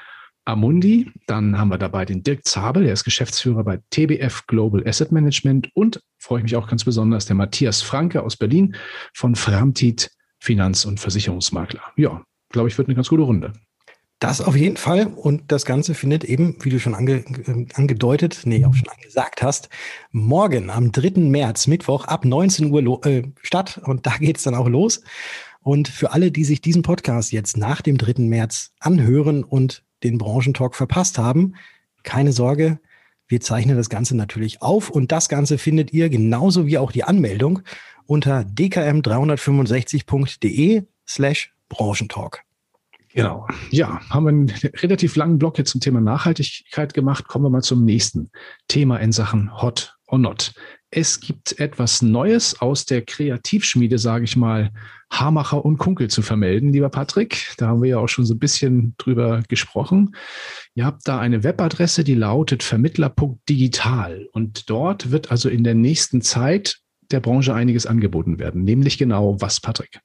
Amundi. 0.44 1.10
Dann 1.26 1.58
haben 1.58 1.68
wir 1.68 1.78
dabei 1.78 2.04
den 2.04 2.22
Dirk 2.22 2.44
Zabel, 2.44 2.84
der 2.84 2.92
ist 2.92 3.04
Geschäftsführer 3.04 3.64
bei 3.64 3.80
TBF 3.90 4.46
Global 4.46 4.86
Asset 4.86 5.12
Management 5.12 5.68
und 5.74 6.00
freue 6.18 6.38
ich 6.38 6.44
mich 6.44 6.56
auch 6.56 6.68
ganz 6.68 6.84
besonders, 6.84 7.26
der 7.26 7.36
Matthias 7.36 7.82
Franke 7.82 8.22
aus 8.22 8.36
Berlin 8.36 8.74
von 9.14 9.36
Framtit 9.36 10.10
Finanz- 10.38 10.84
und 10.84 10.98
Versicherungsmakler. 11.00 11.82
Ja, 11.96 12.22
glaube 12.50 12.68
ich, 12.68 12.78
wird 12.78 12.88
eine 12.88 12.94
ganz 12.94 13.08
gute 13.08 13.22
Runde. 13.22 13.52
Das 14.20 14.42
auf 14.42 14.54
jeden 14.54 14.76
Fall. 14.76 15.06
Und 15.06 15.50
das 15.50 15.64
Ganze 15.64 15.94
findet 15.94 16.24
eben, 16.24 16.56
wie 16.60 16.68
du 16.68 16.78
schon 16.78 16.94
ange, 16.94 17.24
äh, 17.24 17.66
angedeutet, 17.74 18.42
nee, 18.44 18.64
auch 18.66 18.74
schon 18.74 18.88
angesagt 18.88 19.42
hast, 19.42 19.70
morgen 20.10 20.68
am 20.68 20.92
3. 20.92 21.20
März, 21.20 21.66
Mittwoch 21.66 22.04
ab 22.04 22.26
19 22.26 22.70
Uhr 22.70 23.06
äh, 23.06 23.22
statt. 23.42 23.80
Und 23.82 24.06
da 24.06 24.18
geht 24.18 24.36
es 24.36 24.42
dann 24.42 24.54
auch 24.54 24.68
los. 24.68 25.02
Und 25.62 25.88
für 25.88 26.12
alle, 26.12 26.30
die 26.30 26.44
sich 26.44 26.60
diesen 26.60 26.82
Podcast 26.82 27.32
jetzt 27.32 27.56
nach 27.56 27.80
dem 27.80 27.96
3. 27.96 28.22
März 28.24 28.72
anhören 28.78 29.42
und 29.42 29.84
den 30.02 30.18
Branchentalk 30.18 30.74
verpasst 30.74 31.18
haben, 31.18 31.54
keine 32.02 32.32
Sorge, 32.32 32.80
wir 33.28 33.40
zeichnen 33.40 33.76
das 33.76 33.88
Ganze 33.88 34.16
natürlich 34.16 34.60
auf 34.60 34.90
und 34.90 35.12
das 35.12 35.28
Ganze 35.28 35.56
findet 35.56 35.92
ihr 35.92 36.08
genauso 36.08 36.66
wie 36.66 36.78
auch 36.78 36.90
die 36.90 37.04
Anmeldung 37.04 37.60
unter 38.06 38.40
dkm365.de 38.40 40.82
slash 41.06 41.54
Branchentalk. 41.68 42.42
Genau. 43.12 43.46
Ja, 43.70 44.00
haben 44.10 44.24
wir 44.24 44.30
einen 44.30 44.50
relativ 44.82 45.14
langen 45.16 45.38
Block 45.38 45.58
jetzt 45.58 45.70
zum 45.70 45.80
Thema 45.80 46.00
Nachhaltigkeit 46.00 46.94
gemacht. 46.94 47.28
Kommen 47.28 47.44
wir 47.44 47.50
mal 47.50 47.62
zum 47.62 47.84
nächsten 47.84 48.30
Thema 48.68 48.98
in 48.98 49.12
Sachen 49.12 49.60
Hot 49.60 49.96
or 50.06 50.18
Not. 50.18 50.54
Es 50.92 51.20
gibt 51.20 51.60
etwas 51.60 52.02
Neues 52.02 52.60
aus 52.60 52.84
der 52.84 53.02
Kreativschmiede, 53.02 53.98
sage 53.98 54.24
ich 54.24 54.36
mal, 54.36 54.72
Hamacher 55.12 55.64
und 55.64 55.78
Kunkel 55.78 56.08
zu 56.08 56.20
vermelden, 56.20 56.72
lieber 56.72 56.88
Patrick. 56.88 57.54
Da 57.58 57.68
haben 57.68 57.82
wir 57.82 57.90
ja 57.90 57.98
auch 57.98 58.08
schon 58.08 58.26
so 58.26 58.34
ein 58.34 58.40
bisschen 58.40 58.94
drüber 58.98 59.42
gesprochen. 59.48 60.16
Ihr 60.74 60.84
habt 60.84 61.06
da 61.06 61.20
eine 61.20 61.44
Webadresse, 61.44 62.02
die 62.02 62.14
lautet 62.14 62.64
vermittler.digital. 62.64 64.28
Und 64.32 64.68
dort 64.68 65.12
wird 65.12 65.30
also 65.30 65.48
in 65.48 65.62
der 65.62 65.74
nächsten 65.74 66.22
Zeit 66.22 66.80
der 67.12 67.20
Branche 67.20 67.54
einiges 67.54 67.86
angeboten 67.86 68.40
werden. 68.40 68.64
Nämlich 68.64 68.98
genau 68.98 69.40
was, 69.40 69.60
Patrick? 69.60 70.00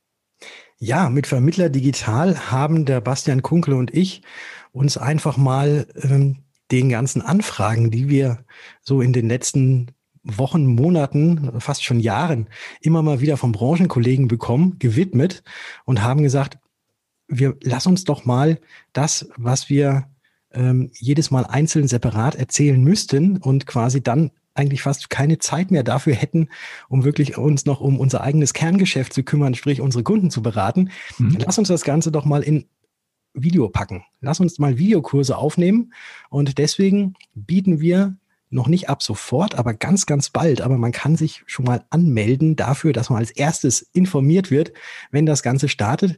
Ja, 0.78 1.10
mit 1.10 1.26
Vermittler 1.26 1.70
Digital 1.70 2.52
haben 2.52 2.86
der 2.86 3.02
Bastian 3.02 3.42
Kunkel 3.42 3.74
und 3.74 3.94
ich 3.94 4.22
uns 4.72 4.98
einfach 4.98 5.38
mal 5.38 5.88
ähm, 5.96 6.44
den 6.72 6.90
ganzen 6.90 7.22
Anfragen, 7.22 7.92
die 7.92 8.10
wir 8.10 8.44
so 8.82 9.02
in 9.02 9.14
den 9.14 9.30
letzten 9.30 9.95
Wochen, 10.26 10.66
Monaten, 10.66 11.60
fast 11.60 11.84
schon 11.84 12.00
Jahren 12.00 12.48
immer 12.82 13.02
mal 13.02 13.22
wieder 13.22 13.38
von 13.38 13.52
Branchenkollegen 13.52 14.28
bekommen, 14.28 14.78
gewidmet 14.80 15.44
und 15.86 16.02
haben 16.02 16.24
gesagt, 16.24 16.58
wir 17.28 17.56
lass 17.62 17.88
uns 17.88 18.04
doch 18.04 18.26
mal 18.26 18.60
das, 18.94 19.30
was 19.38 19.70
wir 19.70 20.08
ähm, 20.52 20.90
jedes 20.94 21.32
Mal 21.32 21.46
einzeln 21.46 21.88
separat 21.88 22.36
erzählen 22.36 22.84
müssten 22.84 23.38
und 23.38 23.66
quasi 23.66 24.02
dann 24.02 24.32
eigentlich 24.56 24.82
fast 24.82 25.10
keine 25.10 25.38
Zeit 25.38 25.70
mehr 25.70 25.84
dafür 25.84 26.14
hätten, 26.14 26.50
um 26.88 27.04
wirklich 27.04 27.38
uns 27.38 27.66
noch 27.66 27.82
um 27.82 28.00
unser 28.00 28.22
eigenes 28.22 28.54
Kerngeschäft 28.54 29.14
zu 29.14 29.24
kümmern, 29.24 29.54
sprich 29.54 29.82
unsere 29.82 30.04
Kunden 30.04 30.32
zu 30.32 30.42
beraten. 30.42 30.90
Mhm. 31.18 31.38
Lass 31.46 31.60
uns 31.60 31.68
das 31.68 31.84
Ganze 31.84 32.12
doch 32.12 32.26
mal 32.26 32.42
in 32.42 32.66
Video 33.34 33.68
packen. 33.68 34.06
Lass 34.22 34.40
uns 34.40 34.58
mal 34.58 34.78
Videokurse 34.78 35.38
aufnehmen. 35.38 35.94
Und 36.30 36.58
deswegen 36.58 37.16
bieten 37.34 37.82
wir 37.82 38.16
noch 38.56 38.68
nicht 38.68 38.90
ab 38.90 39.04
sofort, 39.04 39.56
aber 39.56 39.74
ganz, 39.74 40.08
ganz 40.08 40.32
bald. 40.32 40.62
Aber 40.62 40.78
man 40.78 40.92
kann 40.92 41.16
sich 41.16 41.44
schon 41.46 41.66
mal 41.66 41.86
anmelden 41.92 42.56
dafür, 42.56 42.94
dass 42.94 43.10
man 43.10 43.20
als 43.20 43.32
erstes 43.32 43.82
informiert 43.94 44.50
wird, 44.50 44.74
wenn 45.12 45.28
das 45.28 45.44
Ganze 45.44 45.70
startet 45.70 46.18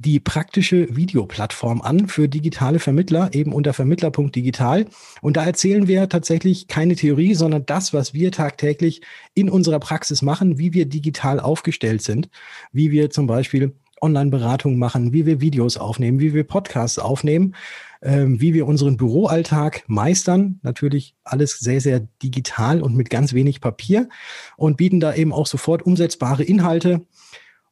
die 0.00 0.18
praktische 0.18 0.96
Videoplattform 0.96 1.82
an 1.82 2.08
für 2.08 2.26
digitale 2.26 2.78
Vermittler, 2.78 3.34
eben 3.34 3.52
unter 3.52 3.74
vermittler.digital. 3.74 4.86
Und 5.20 5.36
da 5.36 5.44
erzählen 5.44 5.88
wir 5.88 6.08
tatsächlich 6.08 6.68
keine 6.68 6.96
Theorie, 6.96 7.34
sondern 7.34 7.66
das, 7.66 7.92
was 7.92 8.14
wir 8.14 8.32
tagtäglich 8.32 9.02
in 9.34 9.50
unserer 9.50 9.78
Praxis 9.78 10.22
machen, 10.22 10.58
wie 10.58 10.72
wir 10.72 10.86
digital 10.86 11.38
aufgestellt 11.38 12.00
sind, 12.00 12.30
wie 12.72 12.90
wir 12.92 13.10
zum 13.10 13.26
Beispiel 13.26 13.74
Online-Beratung 14.00 14.78
machen, 14.78 15.12
wie 15.12 15.26
wir 15.26 15.42
Videos 15.42 15.76
aufnehmen, 15.76 16.18
wie 16.18 16.32
wir 16.32 16.44
Podcasts 16.44 16.98
aufnehmen, 16.98 17.54
ähm, 18.02 18.40
wie 18.40 18.54
wir 18.54 18.66
unseren 18.66 18.96
Büroalltag 18.96 19.84
meistern. 19.86 20.60
Natürlich 20.62 21.14
alles 21.24 21.58
sehr, 21.58 21.80
sehr 21.80 22.00
digital 22.22 22.82
und 22.82 22.96
mit 22.96 23.10
ganz 23.10 23.32
wenig 23.32 23.60
Papier 23.60 24.08
und 24.56 24.76
bieten 24.76 25.00
da 25.00 25.14
eben 25.14 25.32
auch 25.32 25.46
sofort 25.46 25.82
umsetzbare 25.82 26.44
Inhalte 26.44 27.06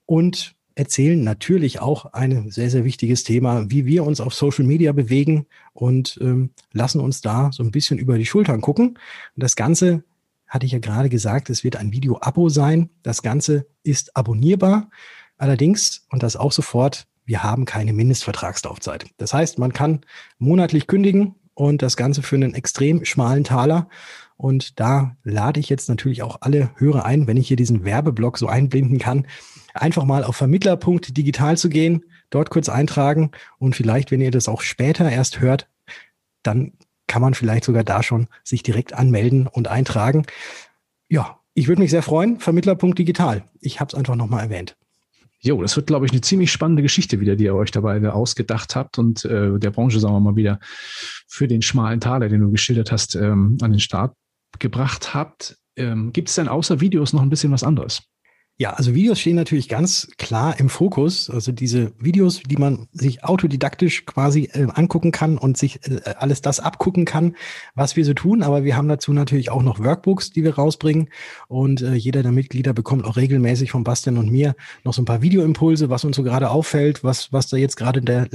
und 0.06 0.54
erzählen 0.74 1.22
natürlich 1.22 1.80
auch 1.80 2.12
ein 2.12 2.50
sehr, 2.50 2.70
sehr 2.70 2.84
wichtiges 2.84 3.24
Thema, 3.24 3.68
wie 3.68 3.84
wir 3.84 4.04
uns 4.04 4.20
auf 4.20 4.32
Social 4.32 4.64
Media 4.64 4.92
bewegen 4.92 5.46
und 5.72 6.18
ähm, 6.22 6.50
lassen 6.72 7.00
uns 7.00 7.20
da 7.20 7.50
so 7.52 7.64
ein 7.64 7.72
bisschen 7.72 7.98
über 7.98 8.16
die 8.16 8.26
Schultern 8.26 8.60
gucken. 8.60 8.90
Und 8.90 9.42
das 9.42 9.56
Ganze 9.56 10.04
hatte 10.46 10.66
ich 10.66 10.72
ja 10.72 10.78
gerade 10.78 11.08
gesagt, 11.08 11.50
es 11.50 11.64
wird 11.64 11.76
ein 11.76 11.92
Video-Abo 11.92 12.48
sein. 12.48 12.90
Das 13.02 13.22
Ganze 13.22 13.66
ist 13.82 14.16
abonnierbar. 14.16 14.88
Allerdings, 15.36 16.06
und 16.10 16.22
das 16.22 16.36
auch 16.36 16.52
sofort, 16.52 17.06
wir 17.28 17.42
haben 17.42 17.66
keine 17.66 17.92
Mindestvertragslaufzeit. 17.92 19.04
Das 19.18 19.34
heißt, 19.34 19.58
man 19.58 19.74
kann 19.74 20.00
monatlich 20.38 20.86
kündigen 20.86 21.34
und 21.52 21.82
das 21.82 21.98
Ganze 21.98 22.22
für 22.22 22.36
einen 22.36 22.54
extrem 22.54 23.04
schmalen 23.04 23.44
Taler. 23.44 23.90
Und 24.38 24.80
da 24.80 25.14
lade 25.24 25.60
ich 25.60 25.68
jetzt 25.68 25.90
natürlich 25.90 26.22
auch 26.22 26.38
alle 26.40 26.70
Hörer 26.76 27.04
ein, 27.04 27.26
wenn 27.26 27.36
ich 27.36 27.46
hier 27.46 27.58
diesen 27.58 27.84
Werbeblock 27.84 28.38
so 28.38 28.46
einblenden 28.46 28.98
kann, 28.98 29.26
einfach 29.74 30.04
mal 30.04 30.24
auf 30.24 30.36
vermittler.digital 30.36 31.58
zu 31.58 31.68
gehen, 31.68 32.02
dort 32.30 32.48
kurz 32.48 32.70
eintragen 32.70 33.32
und 33.58 33.76
vielleicht, 33.76 34.10
wenn 34.10 34.22
ihr 34.22 34.30
das 34.30 34.48
auch 34.48 34.62
später 34.62 35.10
erst 35.10 35.38
hört, 35.38 35.68
dann 36.42 36.72
kann 37.08 37.20
man 37.20 37.34
vielleicht 37.34 37.64
sogar 37.64 37.84
da 37.84 38.02
schon 38.02 38.28
sich 38.42 38.62
direkt 38.62 38.94
anmelden 38.94 39.46
und 39.46 39.68
eintragen. 39.68 40.24
Ja, 41.10 41.40
ich 41.52 41.68
würde 41.68 41.82
mich 41.82 41.90
sehr 41.90 42.02
freuen. 42.02 42.40
Vermittler.digital. 42.40 43.44
Ich 43.60 43.80
habe 43.80 43.88
es 43.88 43.94
einfach 43.94 44.16
nochmal 44.16 44.44
erwähnt. 44.44 44.78
Jo, 45.40 45.62
das 45.62 45.76
wird, 45.76 45.86
glaube 45.86 46.04
ich, 46.04 46.12
eine 46.12 46.20
ziemlich 46.20 46.50
spannende 46.50 46.82
Geschichte 46.82 47.20
wieder, 47.20 47.36
die 47.36 47.44
ihr 47.44 47.54
euch 47.54 47.70
dabei 47.70 48.10
ausgedacht 48.10 48.74
habt 48.74 48.98
und 48.98 49.24
äh, 49.24 49.58
der 49.58 49.70
Branche, 49.70 50.00
sagen 50.00 50.14
wir 50.14 50.20
mal, 50.20 50.36
wieder 50.36 50.58
für 51.28 51.46
den 51.46 51.62
schmalen 51.62 52.00
Taler, 52.00 52.28
den 52.28 52.40
du 52.40 52.50
geschildert 52.50 52.90
hast, 52.90 53.14
ähm, 53.14 53.56
an 53.60 53.70
den 53.70 53.80
Start 53.80 54.14
gebracht 54.58 55.14
habt. 55.14 55.56
Ähm, 55.76 56.12
Gibt 56.12 56.28
es 56.28 56.34
denn 56.34 56.48
außer 56.48 56.80
Videos 56.80 57.12
noch 57.12 57.22
ein 57.22 57.30
bisschen 57.30 57.52
was 57.52 57.62
anderes? 57.62 58.02
Ja, 58.60 58.72
also 58.72 58.92
Videos 58.92 59.20
stehen 59.20 59.36
natürlich 59.36 59.68
ganz 59.68 60.08
klar 60.18 60.58
im 60.58 60.68
Fokus. 60.68 61.30
Also 61.30 61.52
diese 61.52 61.92
Videos, 62.00 62.42
die 62.42 62.56
man 62.56 62.88
sich 62.90 63.22
autodidaktisch 63.22 64.04
quasi 64.04 64.50
äh, 64.52 64.66
angucken 64.74 65.12
kann 65.12 65.38
und 65.38 65.56
sich 65.56 65.78
äh, 65.88 66.00
alles 66.18 66.42
das 66.42 66.58
abgucken 66.58 67.04
kann, 67.04 67.36
was 67.76 67.94
wir 67.94 68.04
so 68.04 68.14
tun. 68.14 68.42
Aber 68.42 68.64
wir 68.64 68.76
haben 68.76 68.88
dazu 68.88 69.12
natürlich 69.12 69.50
auch 69.50 69.62
noch 69.62 69.78
Workbooks, 69.78 70.32
die 70.32 70.42
wir 70.42 70.56
rausbringen. 70.56 71.08
Und 71.46 71.82
äh, 71.82 71.94
jeder 71.94 72.24
der 72.24 72.32
Mitglieder 72.32 72.72
bekommt 72.72 73.04
auch 73.04 73.16
regelmäßig 73.16 73.70
von 73.70 73.84
Bastian 73.84 74.18
und 74.18 74.32
mir 74.32 74.56
noch 74.82 74.92
so 74.92 75.02
ein 75.02 75.04
paar 75.04 75.22
Videoimpulse, 75.22 75.88
was 75.88 76.04
uns 76.04 76.16
so 76.16 76.24
gerade 76.24 76.50
auffällt, 76.50 77.04
was, 77.04 77.32
was 77.32 77.46
da 77.46 77.56
jetzt 77.56 77.76
gerade 77.76 78.02
der 78.02 78.28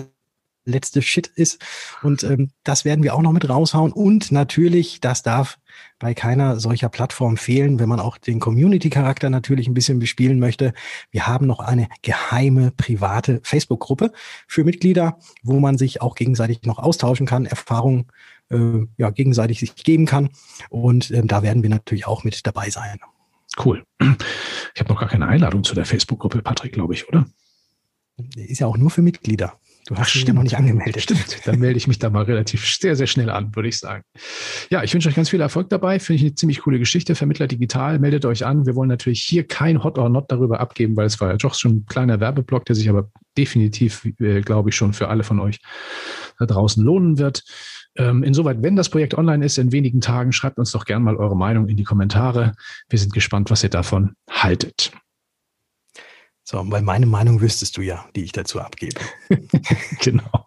letzte 0.65 1.01
Shit 1.01 1.27
ist. 1.27 1.63
Und 2.01 2.23
ähm, 2.23 2.51
das 2.63 2.85
werden 2.85 3.03
wir 3.03 3.15
auch 3.15 3.21
noch 3.21 3.31
mit 3.31 3.47
raushauen. 3.47 3.91
Und 3.91 4.31
natürlich, 4.31 5.01
das 5.01 5.23
darf 5.23 5.57
bei 5.99 6.13
keiner 6.13 6.59
solcher 6.59 6.89
Plattform 6.89 7.37
fehlen, 7.37 7.79
wenn 7.79 7.89
man 7.89 7.99
auch 7.99 8.17
den 8.17 8.39
Community-Charakter 8.39 9.29
natürlich 9.29 9.67
ein 9.67 9.73
bisschen 9.73 9.99
bespielen 9.99 10.39
möchte. 10.39 10.73
Wir 11.11 11.27
haben 11.27 11.47
noch 11.47 11.59
eine 11.59 11.87
geheime 12.01 12.71
private 12.71 13.39
Facebook-Gruppe 13.43 14.11
für 14.47 14.63
Mitglieder, 14.63 15.17
wo 15.43 15.59
man 15.59 15.77
sich 15.77 16.01
auch 16.01 16.15
gegenseitig 16.15 16.63
noch 16.63 16.79
austauschen 16.79 17.25
kann, 17.25 17.45
Erfahrungen 17.45 18.07
äh, 18.49 18.85
ja, 18.97 19.09
gegenseitig 19.09 19.59
sich 19.59 19.75
geben 19.75 20.05
kann. 20.05 20.29
Und 20.69 21.11
äh, 21.11 21.21
da 21.25 21.41
werden 21.41 21.63
wir 21.63 21.69
natürlich 21.69 22.07
auch 22.07 22.23
mit 22.23 22.45
dabei 22.45 22.69
sein. 22.69 22.99
Cool. 23.63 23.83
Ich 24.73 24.79
habe 24.81 24.91
noch 24.91 24.99
gar 24.99 25.09
keine 25.09 25.27
Einladung 25.27 25.63
zu 25.63 25.75
der 25.75 25.85
Facebook-Gruppe, 25.85 26.41
Patrick, 26.41 26.73
glaube 26.73 26.93
ich, 26.93 27.07
oder? 27.07 27.25
Ist 28.35 28.59
ja 28.59 28.67
auch 28.67 28.77
nur 28.77 28.89
für 28.89 29.01
Mitglieder. 29.01 29.59
Du 29.87 29.97
hast 29.97 30.13
dich 30.13 30.25
noch 30.27 30.43
nicht 30.43 30.57
angemeldet. 30.57 31.01
Stimmt, 31.01 31.45
dann 31.45 31.59
melde 31.59 31.77
ich 31.77 31.87
mich 31.87 31.99
da 31.99 32.09
mal 32.09 32.23
relativ 32.23 32.65
sehr, 32.65 32.95
sehr 32.95 33.07
schnell 33.07 33.29
an, 33.29 33.53
würde 33.53 33.67
ich 33.67 33.79
sagen. 33.79 34.03
Ja, 34.69 34.81
ich 34.81 34.93
wünsche 34.93 35.09
euch 35.09 35.15
ganz 35.15 35.29
viel 35.29 35.41
Erfolg 35.41 35.69
dabei. 35.69 35.99
Finde 35.99 36.17
ich 36.17 36.23
eine 36.23 36.35
ziemlich 36.35 36.61
coole 36.61 36.79
Geschichte. 36.79 37.15
Vermittler 37.15 37.47
digital, 37.47 37.99
meldet 37.99 38.25
euch 38.25 38.45
an. 38.45 38.65
Wir 38.65 38.75
wollen 38.75 38.87
natürlich 38.87 39.23
hier 39.23 39.45
kein 39.45 39.83
Hot 39.83 39.97
or 39.97 40.09
Not 40.09 40.31
darüber 40.31 40.61
abgeben, 40.61 40.95
weil 40.95 41.07
es 41.07 41.19
war 41.19 41.31
ja 41.31 41.37
doch 41.37 41.53
schon 41.55 41.71
ein 41.71 41.85
kleiner 41.85 42.21
Werbeblock, 42.21 42.63
der 42.65 42.75
sich 42.75 42.89
aber 42.89 43.11
definitiv, 43.37 44.05
äh, 44.19 44.41
glaube 44.41 44.69
ich, 44.69 44.75
schon 44.75 44.93
für 44.93 45.09
alle 45.09 45.23
von 45.23 45.39
euch 45.39 45.59
da 46.39 46.45
draußen 46.45 46.83
lohnen 46.83 47.17
wird. 47.17 47.43
Ähm, 47.95 48.23
insoweit, 48.23 48.63
wenn 48.63 48.75
das 48.75 48.89
Projekt 48.89 49.15
online 49.15 49.45
ist 49.45 49.57
in 49.57 49.71
wenigen 49.71 49.99
Tagen, 49.99 50.31
schreibt 50.31 50.57
uns 50.57 50.71
doch 50.71 50.85
gerne 50.85 51.03
mal 51.03 51.17
eure 51.17 51.35
Meinung 51.35 51.67
in 51.67 51.77
die 51.77 51.83
Kommentare. 51.83 52.53
Wir 52.89 52.99
sind 52.99 53.13
gespannt, 53.13 53.51
was 53.51 53.63
ihr 53.63 53.69
davon 53.69 54.15
haltet. 54.29 54.93
So, 56.53 56.63
weil 56.69 56.83
meine 56.83 57.07
Meinung 57.07 57.41
wüsstest 57.41 57.77
du 57.77 57.81
ja, 57.81 58.05
die 58.15 58.25
ich 58.25 58.31
dazu 58.31 58.61
abgebe. 58.61 59.01
genau. 60.03 60.45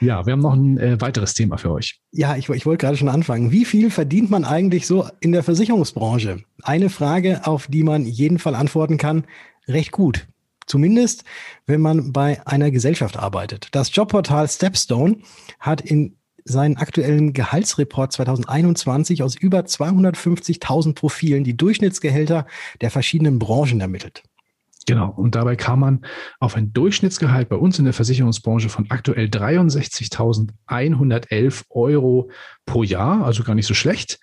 Ja, 0.00 0.24
wir 0.24 0.32
haben 0.32 0.40
noch 0.40 0.54
ein 0.54 0.78
äh, 0.78 0.98
weiteres 0.98 1.34
Thema 1.34 1.58
für 1.58 1.70
euch. 1.72 2.00
Ja, 2.10 2.34
ich, 2.36 2.48
ich 2.48 2.64
wollte 2.64 2.86
gerade 2.86 2.96
schon 2.96 3.10
anfangen. 3.10 3.52
Wie 3.52 3.66
viel 3.66 3.90
verdient 3.90 4.30
man 4.30 4.46
eigentlich 4.46 4.86
so 4.86 5.06
in 5.20 5.32
der 5.32 5.42
Versicherungsbranche? 5.42 6.42
Eine 6.62 6.88
Frage, 6.88 7.46
auf 7.46 7.66
die 7.66 7.82
man 7.82 8.06
jeden 8.06 8.38
Fall 8.38 8.54
antworten 8.54 8.96
kann, 8.96 9.26
recht 9.68 9.92
gut. 9.92 10.26
Zumindest, 10.64 11.24
wenn 11.66 11.82
man 11.82 12.14
bei 12.14 12.40
einer 12.46 12.70
Gesellschaft 12.70 13.18
arbeitet. 13.18 13.68
Das 13.72 13.94
Jobportal 13.94 14.48
Stepstone 14.48 15.18
hat 15.60 15.82
in 15.82 16.16
seinen 16.44 16.76
aktuellen 16.76 17.32
Gehaltsreport 17.32 18.12
2021 18.12 19.22
aus 19.22 19.36
über 19.36 19.60
250.000 19.60 20.94
Profilen 20.94 21.44
die 21.44 21.56
Durchschnittsgehälter 21.56 22.46
der 22.80 22.90
verschiedenen 22.90 23.38
Branchen 23.38 23.80
ermittelt. 23.80 24.24
Genau. 24.86 25.10
Und 25.10 25.34
dabei 25.36 25.56
kam 25.56 25.80
man 25.80 26.04
auf 26.40 26.56
ein 26.56 26.72
Durchschnittsgehalt 26.72 27.48
bei 27.48 27.56
uns 27.56 27.78
in 27.78 27.84
der 27.84 27.94
Versicherungsbranche 27.94 28.68
von 28.68 28.86
aktuell 28.90 29.26
63.111 29.26 31.64
Euro 31.70 32.30
pro 32.66 32.82
Jahr, 32.82 33.24
also 33.24 33.44
gar 33.44 33.54
nicht 33.54 33.66
so 33.66 33.74
schlecht. 33.74 34.18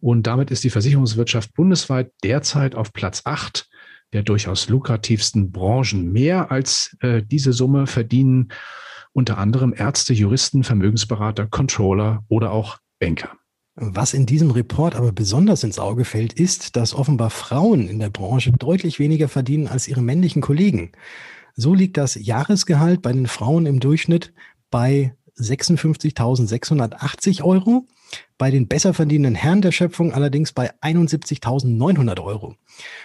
Und 0.00 0.26
damit 0.26 0.50
ist 0.50 0.64
die 0.64 0.70
Versicherungswirtschaft 0.70 1.54
bundesweit 1.54 2.12
derzeit 2.22 2.74
auf 2.74 2.92
Platz 2.92 3.22
8 3.24 3.70
der 4.12 4.22
durchaus 4.22 4.68
lukrativsten 4.68 5.52
Branchen. 5.52 6.12
Mehr 6.12 6.50
als 6.50 6.94
äh, 7.00 7.22
diese 7.22 7.54
Summe 7.54 7.86
verdienen 7.86 8.52
unter 9.12 9.38
anderem 9.38 9.74
Ärzte, 9.76 10.14
Juristen, 10.14 10.64
Vermögensberater, 10.64 11.46
Controller 11.46 12.24
oder 12.28 12.52
auch 12.52 12.78
Banker. 12.98 13.30
Was 13.74 14.12
in 14.12 14.26
diesem 14.26 14.50
Report 14.50 14.94
aber 14.94 15.12
besonders 15.12 15.64
ins 15.64 15.78
Auge 15.78 16.04
fällt, 16.04 16.34
ist, 16.34 16.76
dass 16.76 16.94
offenbar 16.94 17.30
Frauen 17.30 17.88
in 17.88 18.00
der 18.00 18.10
Branche 18.10 18.52
deutlich 18.52 18.98
weniger 18.98 19.28
verdienen 19.28 19.66
als 19.66 19.88
ihre 19.88 20.02
männlichen 20.02 20.42
Kollegen. 20.42 20.92
So 21.54 21.72
liegt 21.74 21.96
das 21.96 22.14
Jahresgehalt 22.14 23.00
bei 23.00 23.12
den 23.12 23.26
Frauen 23.26 23.64
im 23.66 23.80
Durchschnitt 23.80 24.34
bei 24.70 25.16
56.680 25.38 27.42
Euro, 27.42 27.86
bei 28.36 28.50
den 28.50 28.68
besser 28.68 28.92
verdienenden 28.92 29.34
Herren 29.34 29.62
der 29.62 29.72
Schöpfung 29.72 30.12
allerdings 30.12 30.52
bei 30.52 30.70
71.900 30.82 32.22
Euro. 32.22 32.56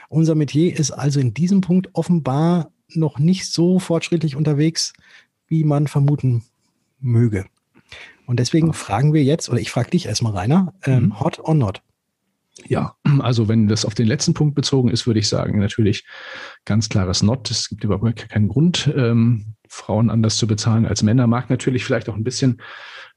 Unser 0.09 0.35
Metier 0.35 0.77
ist 0.77 0.91
also 0.91 1.21
in 1.21 1.33
diesem 1.33 1.61
Punkt 1.61 1.91
offenbar 1.93 2.73
noch 2.89 3.19
nicht 3.19 3.45
so 3.45 3.79
fortschrittlich 3.79 4.35
unterwegs, 4.35 4.91
wie 5.47 5.63
man 5.63 5.87
vermuten 5.87 6.43
möge. 6.99 7.45
Und 8.25 8.39
deswegen 8.39 8.73
fragen 8.73 9.13
wir 9.13 9.23
jetzt, 9.23 9.49
oder 9.49 9.59
ich 9.59 9.71
frage 9.71 9.91
dich 9.91 10.05
erstmal, 10.05 10.33
Rainer, 10.33 10.73
ähm, 10.83 11.05
mhm. 11.05 11.19
hot 11.19 11.39
or 11.39 11.55
not? 11.55 11.81
Ja, 12.65 12.95
also 13.19 13.47
wenn 13.47 13.67
das 13.67 13.85
auf 13.85 13.93
den 13.93 14.07
letzten 14.07 14.33
Punkt 14.33 14.55
bezogen 14.55 14.89
ist, 14.89 15.07
würde 15.07 15.19
ich 15.19 15.29
sagen, 15.29 15.59
natürlich 15.59 16.05
ganz 16.65 16.89
klares 16.89 17.21
Not. 17.21 17.51
Es 17.51 17.69
gibt 17.69 17.83
überhaupt 17.83 18.29
keinen 18.29 18.47
Grund, 18.47 18.91
ähm, 18.95 19.53
Frauen 19.69 20.09
anders 20.09 20.37
zu 20.37 20.47
bezahlen 20.47 20.85
als 20.85 21.03
Männer. 21.03 21.27
Mag 21.27 21.49
natürlich 21.49 21.85
vielleicht 21.85 22.09
auch 22.09 22.15
ein 22.15 22.23
bisschen 22.23 22.61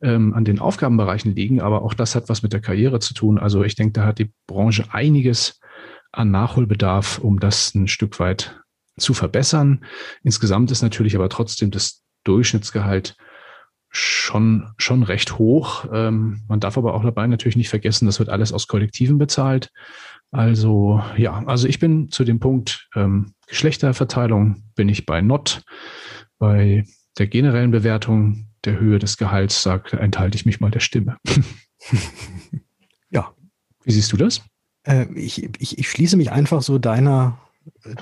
ähm, 0.03 0.35
an 0.35 0.45
den 0.45 0.59
Aufgabenbereichen 0.59 1.35
liegen, 1.35 1.61
aber 1.61 1.83
auch 1.83 1.95
das 1.95 2.15
hat 2.15 2.29
was 2.29 2.43
mit 2.43 2.53
der 2.53 2.61
Karriere 2.61 3.01
zu 3.01 3.15
tun. 3.15 3.39
Also 3.39 3.65
ich 3.65 3.75
denke, 3.75 3.93
da 3.93 4.05
hat 4.05 4.19
die 4.19 4.33
Branche 4.47 4.85
einiges 4.93 5.61
an 6.13 6.31
Nachholbedarf, 6.31 7.19
um 7.19 7.39
das 7.41 7.75
ein 7.75 7.89
Stück 7.89 8.19
weit 8.21 8.61
zu 8.99 9.15
verbessern. 9.15 9.85
Insgesamt 10.23 10.71
ist 10.71 10.83
natürlich 10.83 11.15
aber 11.15 11.29
trotzdem 11.29 11.71
das 11.71 12.03
Durchschnittsgehalt 12.25 13.17
schon, 13.91 14.71
schon 14.77 15.03
recht 15.03 15.39
hoch. 15.39 15.85
Ähm, 15.93 16.43
man 16.49 16.61
darf 16.61 16.79
aber 16.79 16.95
auch 16.95 17.03
dabei 17.03 17.27
natürlich 17.27 17.57
nicht 17.57 17.69
vergessen, 17.69 18.07
das 18.07 18.19
wird 18.19 18.29
alles 18.29 18.53
aus 18.53 18.69
Kollektiven 18.69 19.19
bezahlt. 19.19 19.71
Also 20.31 21.03
ja, 21.17 21.43
also 21.47 21.67
ich 21.67 21.81
bin 21.81 22.11
zu 22.11 22.23
dem 22.25 22.39
Punkt 22.39 22.89
ähm, 22.95 23.35
Geschlechterverteilung 23.49 24.63
bin 24.77 24.89
ich 24.89 25.07
bei 25.07 25.21
Not. 25.21 25.63
bei 26.39 26.85
der 27.19 27.27
generellen 27.27 27.73
Bewertung 27.73 28.47
der 28.65 28.79
Höhe 28.79 28.99
des 28.99 29.17
Gehalts 29.17 29.63
sagt, 29.63 29.93
enthalte 29.93 30.37
ich 30.37 30.47
mich 30.47 30.61
mal 30.61 30.71
der 30.71 30.81
Stimme. 30.81 31.17
ja. 33.11 33.35
Wie 33.83 33.93
siehst 33.93 34.13
du 34.13 34.17
das? 34.17 34.43
Äh, 34.85 35.07
ich, 35.15 35.43
ich, 35.59 35.79
ich 35.79 35.91
schließe 35.91 36.17
mich 36.17 36.31
einfach 36.31 36.63
so 36.63 36.79
deiner, 36.79 37.39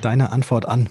deiner 0.02 0.32
Antwort 0.32 0.66
an 0.66 0.90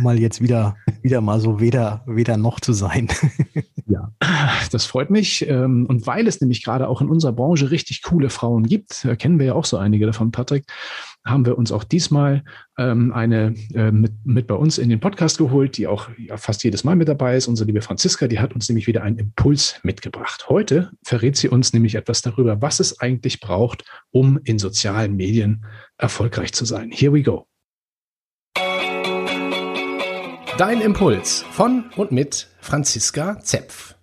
mal 0.00 0.18
jetzt 0.18 0.40
wieder, 0.40 0.76
wieder 1.02 1.20
mal 1.20 1.40
so 1.40 1.60
weder, 1.60 2.02
weder 2.06 2.36
noch 2.36 2.60
zu 2.60 2.72
sein. 2.72 3.08
ja, 3.86 4.12
das 4.70 4.86
freut 4.86 5.10
mich. 5.10 5.48
Ähm, 5.48 5.86
und 5.86 6.06
weil 6.06 6.26
es 6.26 6.40
nämlich 6.40 6.64
gerade 6.64 6.88
auch 6.88 7.00
in 7.00 7.08
unserer 7.08 7.32
Branche 7.32 7.70
richtig 7.70 8.02
coole 8.02 8.30
Frauen 8.30 8.64
gibt, 8.64 9.06
kennen 9.18 9.38
wir 9.38 9.46
ja 9.46 9.54
auch 9.54 9.64
so 9.64 9.76
einige 9.76 10.06
davon, 10.06 10.30
Patrick, 10.30 10.66
haben 11.24 11.46
wir 11.46 11.56
uns 11.56 11.72
auch 11.72 11.84
diesmal 11.84 12.44
ähm, 12.78 13.12
eine 13.12 13.54
äh, 13.74 13.90
mit, 13.90 14.12
mit 14.24 14.46
bei 14.46 14.54
uns 14.54 14.78
in 14.78 14.90
den 14.90 15.00
Podcast 15.00 15.38
geholt, 15.38 15.78
die 15.78 15.86
auch 15.86 16.10
fast 16.36 16.64
jedes 16.64 16.84
Mal 16.84 16.96
mit 16.96 17.08
dabei 17.08 17.36
ist. 17.36 17.48
Unsere 17.48 17.66
liebe 17.66 17.80
Franziska, 17.80 18.28
die 18.28 18.40
hat 18.40 18.54
uns 18.54 18.68
nämlich 18.68 18.86
wieder 18.86 19.02
einen 19.02 19.18
Impuls 19.18 19.80
mitgebracht. 19.82 20.48
Heute 20.48 20.90
verrät 21.02 21.36
sie 21.36 21.48
uns 21.48 21.72
nämlich 21.72 21.94
etwas 21.94 22.20
darüber, 22.20 22.60
was 22.60 22.80
es 22.80 23.00
eigentlich 23.00 23.40
braucht, 23.40 23.84
um 24.10 24.38
in 24.44 24.58
sozialen 24.58 25.16
Medien 25.16 25.64
erfolgreich 25.96 26.52
zu 26.52 26.64
sein. 26.64 26.90
Here 26.90 27.12
we 27.12 27.22
go. 27.22 27.46
Dein 30.56 30.80
Impuls 30.80 31.44
von 31.50 31.86
und 31.96 32.12
mit 32.12 32.46
Franziska 32.60 33.40
Zepf. 33.40 33.93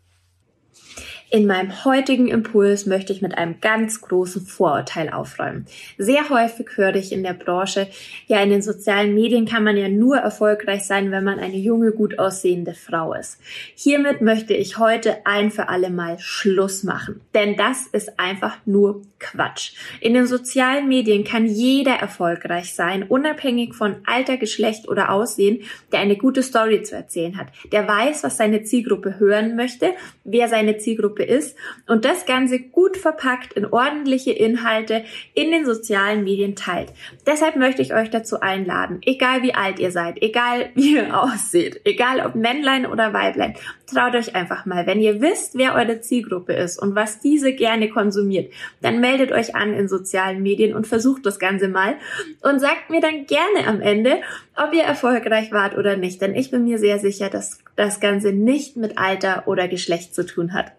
In 1.34 1.48
meinem 1.48 1.86
heutigen 1.86 2.28
Impuls 2.28 2.86
möchte 2.86 3.14
ich 3.14 3.22
mit 3.22 3.38
einem 3.38 3.62
ganz 3.62 4.02
großen 4.02 4.46
Vorurteil 4.46 5.10
aufräumen. 5.10 5.66
Sehr 5.98 6.30
häufig 6.30 6.68
höre 6.76 6.96
ich 6.96 7.14
in 7.14 7.24
der 7.24 7.32
Branche, 7.32 7.88
ja, 8.28 8.44
in 8.44 8.50
den 8.50 8.62
sozialen 8.62 9.16
Medien 9.16 9.46
kann 9.46 9.64
man 9.64 9.78
ja 9.78 9.88
nur 9.88 10.18
erfolgreich 10.18 10.84
sein, 10.84 11.10
wenn 11.10 11.24
man 11.24 11.40
eine 11.40 11.56
junge, 11.56 11.94
gut 11.94 12.20
aussehende 12.20 12.74
Frau 12.74 13.14
ist. 13.14 13.40
Hiermit 13.76 14.20
möchte 14.20 14.54
ich 14.54 14.78
heute 14.78 15.26
ein 15.26 15.52
für 15.52 15.70
alle 15.70 15.90
Mal 15.90 16.20
Schluss 16.20 16.84
machen. 16.84 17.22
Denn 17.34 17.56
das 17.56 17.88
ist 17.88 18.20
einfach 18.20 18.58
nur 18.66 19.02
Quatsch. 19.22 19.72
In 20.02 20.14
den 20.14 20.28
sozialen 20.28 20.90
Medien 20.90 21.24
kann 21.24 21.46
jeder 21.46 21.94
erfolgreich 21.94 22.74
sein, 22.74 23.04
unabhängig 23.04 23.74
von 23.74 23.98
Alter, 24.06 24.36
Geschlecht 24.36 24.90
oder 24.90 25.12
Aussehen, 25.12 25.62
der 25.94 26.00
eine 26.00 26.18
gute 26.18 26.44
Story 26.44 26.82
zu 26.82 26.96
erzählen 26.96 27.38
hat. 27.38 27.48
Der 27.72 27.88
weiß, 27.88 28.24
was 28.24 28.36
seine 28.36 28.64
Zielgruppe 28.64 29.20
hören 29.20 29.56
möchte, 29.56 29.94
wer 30.26 30.50
seine 30.50 30.78
Zielgruppe 30.78 31.21
Zielgruppe 31.22 31.24
ist 31.24 31.56
und 31.88 32.06
das 32.06 32.26
Ganze 32.26 32.60
gut 32.60 32.98
verpackt 32.98 33.54
in 33.54 33.66
ordentliche 33.66 34.32
Inhalte 34.32 35.04
in 35.34 35.52
den 35.52 35.66
sozialen 35.66 36.24
Medien 36.24 36.56
teilt. 36.56 36.92
Deshalb 37.26 37.56
möchte 37.56 37.82
ich 37.82 37.94
euch 37.94 38.10
dazu 38.10 38.40
einladen, 38.40 39.00
egal 39.06 39.44
wie 39.44 39.54
alt 39.54 39.80
ihr 39.80 39.92
seid, 39.92 40.22
egal 40.22 40.70
wie 40.76 40.96
ihr 40.96 41.18
aussieht, 41.22 41.82
egal 41.86 42.26
ob 42.26 42.36
Männlein 42.36 42.86
oder 42.86 43.14
Weiblein, 43.14 43.56
traut 43.88 44.16
euch 44.16 44.36
einfach 44.36 44.66
mal. 44.66 44.88
Wenn 44.88 45.02
ihr 45.02 45.22
wisst, 45.22 45.58
wer 45.58 45.76
eure 45.76 46.02
Zielgruppe 46.02 46.54
ist 46.54 46.82
und 46.82 46.96
was 46.96 47.20
diese 47.20 47.54
gerne 47.54 47.90
konsumiert, 47.90 48.52
dann 48.82 49.00
meldet 49.00 49.32
euch 49.32 49.56
an 49.56 49.74
in 49.74 49.88
sozialen 49.88 50.42
Medien 50.42 50.76
und 50.76 50.88
versucht 50.88 51.26
das 51.26 51.40
Ganze 51.40 51.68
mal 51.68 51.96
und 52.42 52.60
sagt 52.60 52.90
mir 52.90 53.02
dann 53.02 53.26
gerne 53.26 53.68
am 53.68 53.82
Ende, 53.82 54.22
ob 54.56 54.74
ihr 54.74 54.84
erfolgreich 54.84 55.52
wart 55.52 55.78
oder 55.78 55.98
nicht. 55.98 56.22
Denn 56.22 56.36
ich 56.36 56.52
bin 56.52 56.64
mir 56.64 56.78
sehr 56.78 57.00
sicher, 57.00 57.30
dass 57.30 57.60
das 57.76 58.00
Ganze 58.00 58.32
nicht 58.32 58.78
mit 58.78 58.98
Alter 58.98 59.48
oder 59.48 59.68
Geschlecht 59.68 60.14
zu 60.16 60.26
tun 60.26 60.54
hat. 60.54 60.72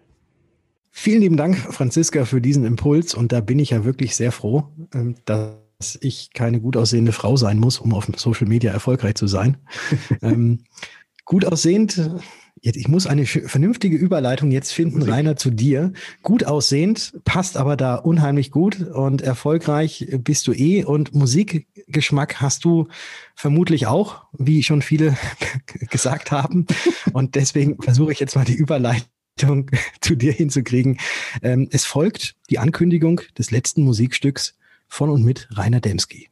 Vielen 0.95 1.21
lieben 1.21 1.37
Dank, 1.37 1.57
Franziska, 1.57 2.23
für 2.23 2.39
diesen 2.39 2.65
Impuls. 2.65 3.15
Und 3.15 3.31
da 3.31 3.41
bin 3.41 3.57
ich 3.57 3.71
ja 3.71 3.83
wirklich 3.83 4.15
sehr 4.15 4.31
froh, 4.31 4.69
ähm, 4.93 5.15
dass 5.25 5.97
ich 6.01 6.29
keine 6.33 6.61
gut 6.61 6.77
aussehende 6.77 7.11
Frau 7.11 7.35
sein 7.35 7.57
muss, 7.57 7.79
um 7.79 7.95
auf 7.95 8.07
Social 8.15 8.47
Media 8.47 8.71
erfolgreich 8.71 9.15
zu 9.15 9.25
sein. 9.25 9.57
ähm, 10.21 10.59
gut 11.25 11.45
aussehend, 11.45 12.11
jetzt, 12.61 12.77
ich 12.77 12.87
muss 12.87 13.07
eine 13.07 13.25
vernünftige 13.25 13.97
Überleitung 13.97 14.51
jetzt 14.51 14.71
finden. 14.71 15.01
Rainer, 15.01 15.35
zu 15.35 15.49
dir. 15.49 15.93
Gut 16.21 16.45
aussehend, 16.45 17.19
passt 17.25 17.57
aber 17.57 17.75
da 17.75 17.95
unheimlich 17.95 18.51
gut 18.51 18.79
und 18.79 19.23
erfolgreich 19.23 20.07
bist 20.19 20.45
du 20.45 20.53
eh 20.53 20.85
und 20.85 21.15
Musikgeschmack 21.15 22.39
hast 22.39 22.65
du 22.65 22.87
vermutlich 23.35 23.87
auch, 23.87 24.25
wie 24.31 24.61
schon 24.61 24.83
viele 24.83 25.17
gesagt 25.89 26.31
haben. 26.31 26.67
Und 27.13 27.33
deswegen 27.33 27.81
versuche 27.81 28.11
ich 28.11 28.19
jetzt 28.19 28.35
mal 28.35 28.45
die 28.45 28.53
Überleitung 28.53 29.07
zu 30.01 30.15
dir 30.15 30.31
hinzukriegen. 30.31 30.99
Ähm, 31.41 31.67
es 31.71 31.85
folgt 31.85 32.35
die 32.49 32.59
Ankündigung 32.59 33.21
des 33.37 33.51
letzten 33.51 33.83
Musikstücks 33.83 34.55
von 34.87 35.09
und 35.09 35.23
mit 35.23 35.47
Rainer 35.51 35.81
Demski. 35.81 36.29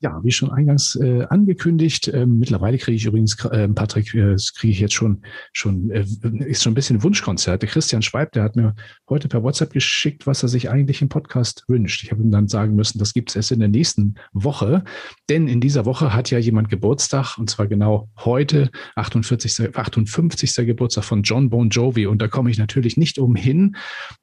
Ja, 0.00 0.20
wie 0.22 0.30
schon 0.30 0.50
eingangs 0.50 0.94
äh, 0.96 1.24
angekündigt, 1.30 2.08
äh, 2.08 2.26
mittlerweile 2.26 2.76
kriege 2.76 2.96
ich 2.96 3.06
übrigens, 3.06 3.42
äh, 3.46 3.66
Patrick, 3.66 4.12
äh, 4.12 4.36
kriege 4.54 4.70
ich 4.70 4.80
jetzt 4.80 4.92
schon, 4.92 5.22
schon 5.54 5.90
äh, 5.90 6.04
ist 6.44 6.62
schon 6.62 6.72
ein 6.72 6.74
bisschen 6.74 7.02
Wunschkonzert. 7.02 7.62
Der 7.62 7.68
Christian 7.70 8.02
Schweib, 8.02 8.32
der 8.32 8.42
hat 8.42 8.56
mir 8.56 8.74
heute 9.08 9.28
per 9.28 9.42
WhatsApp 9.42 9.72
geschickt, 9.72 10.26
was 10.26 10.42
er 10.42 10.50
sich 10.50 10.68
eigentlich 10.68 11.00
im 11.00 11.08
Podcast 11.08 11.64
wünscht. 11.66 12.04
Ich 12.04 12.10
habe 12.10 12.22
ihm 12.22 12.30
dann 12.30 12.46
sagen 12.46 12.74
müssen, 12.74 12.98
das 12.98 13.14
gibt 13.14 13.30
es 13.30 13.36
erst 13.36 13.52
in 13.52 13.60
der 13.60 13.70
nächsten 13.70 14.16
Woche, 14.34 14.84
denn 15.30 15.48
in 15.48 15.62
dieser 15.62 15.86
Woche 15.86 16.12
hat 16.12 16.30
ja 16.30 16.38
jemand 16.38 16.68
Geburtstag 16.68 17.38
und 17.38 17.48
zwar 17.48 17.66
genau 17.66 18.10
heute, 18.18 18.70
48. 18.96 19.74
58. 19.74 20.66
Geburtstag 20.66 21.04
von 21.04 21.22
John 21.22 21.48
Bon 21.48 21.70
Jovi 21.70 22.06
und 22.06 22.20
da 22.20 22.28
komme 22.28 22.50
ich 22.50 22.58
natürlich 22.58 22.98
nicht 22.98 23.18
umhin, 23.18 23.76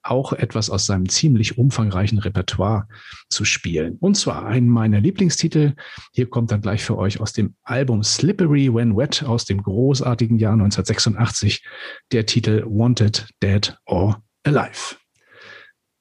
auch 0.04 0.34
etwas 0.34 0.70
aus 0.70 0.86
seinem 0.86 1.10
ziemlich 1.10 1.58
umfangreichen 1.58 2.20
Repertoire 2.20 2.88
zu 3.28 3.44
spielen. 3.44 3.98
Und 4.00 4.18
zwar 4.18 4.46
einen 4.46 4.70
meiner 4.70 5.02
Lieblingstitel 5.02 5.63
hier 6.12 6.30
kommt 6.30 6.52
dann 6.52 6.62
gleich 6.62 6.84
für 6.84 6.98
euch 6.98 7.20
aus 7.20 7.34
dem 7.34 7.56
Album 7.64 8.04
Slippery 8.04 8.74
When 8.74 8.98
Wet 8.98 9.24
aus 9.24 9.46
dem 9.46 9.64
großartigen 9.64 10.38
Jahr 10.38 10.54
1986 10.54 11.64
der 12.12 12.26
Titel 12.26 12.64
Wanted, 12.66 13.30
Dead 13.42 13.78
or 13.86 14.22
Alive. 14.44 14.96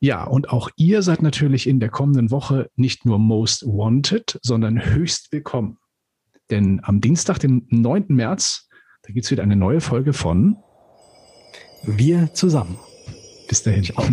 Ja, 0.01 0.25
und 0.25 0.51
auch 0.51 0.68
ihr 0.77 1.03
seid 1.03 1.22
natürlich 1.22 1.68
in 1.68 1.79
der 1.79 1.88
kommenden 1.88 2.33
Woche 2.33 2.68
nicht 2.75 3.07
nur 3.07 3.20
Most 3.20 3.64
Wanted, 3.64 4.40
sondern 4.42 4.85
höchst 4.85 5.31
willkommen. 5.31 5.79
Denn 6.51 6.81
am 6.83 7.01
Dienstag, 7.01 7.38
dem 7.38 7.66
9. 7.70 8.07
März, 8.09 8.68
da 9.03 9.12
gibt 9.12 9.25
es 9.25 9.31
wieder 9.31 9.44
eine 9.44 9.57
neue 9.57 9.81
Folge 9.81 10.12
von 10.12 10.57
Wir 11.85 12.35
zusammen. 12.35 12.79
Bis 13.48 13.62
dahin. 13.62 13.85
Ciao. 13.85 14.05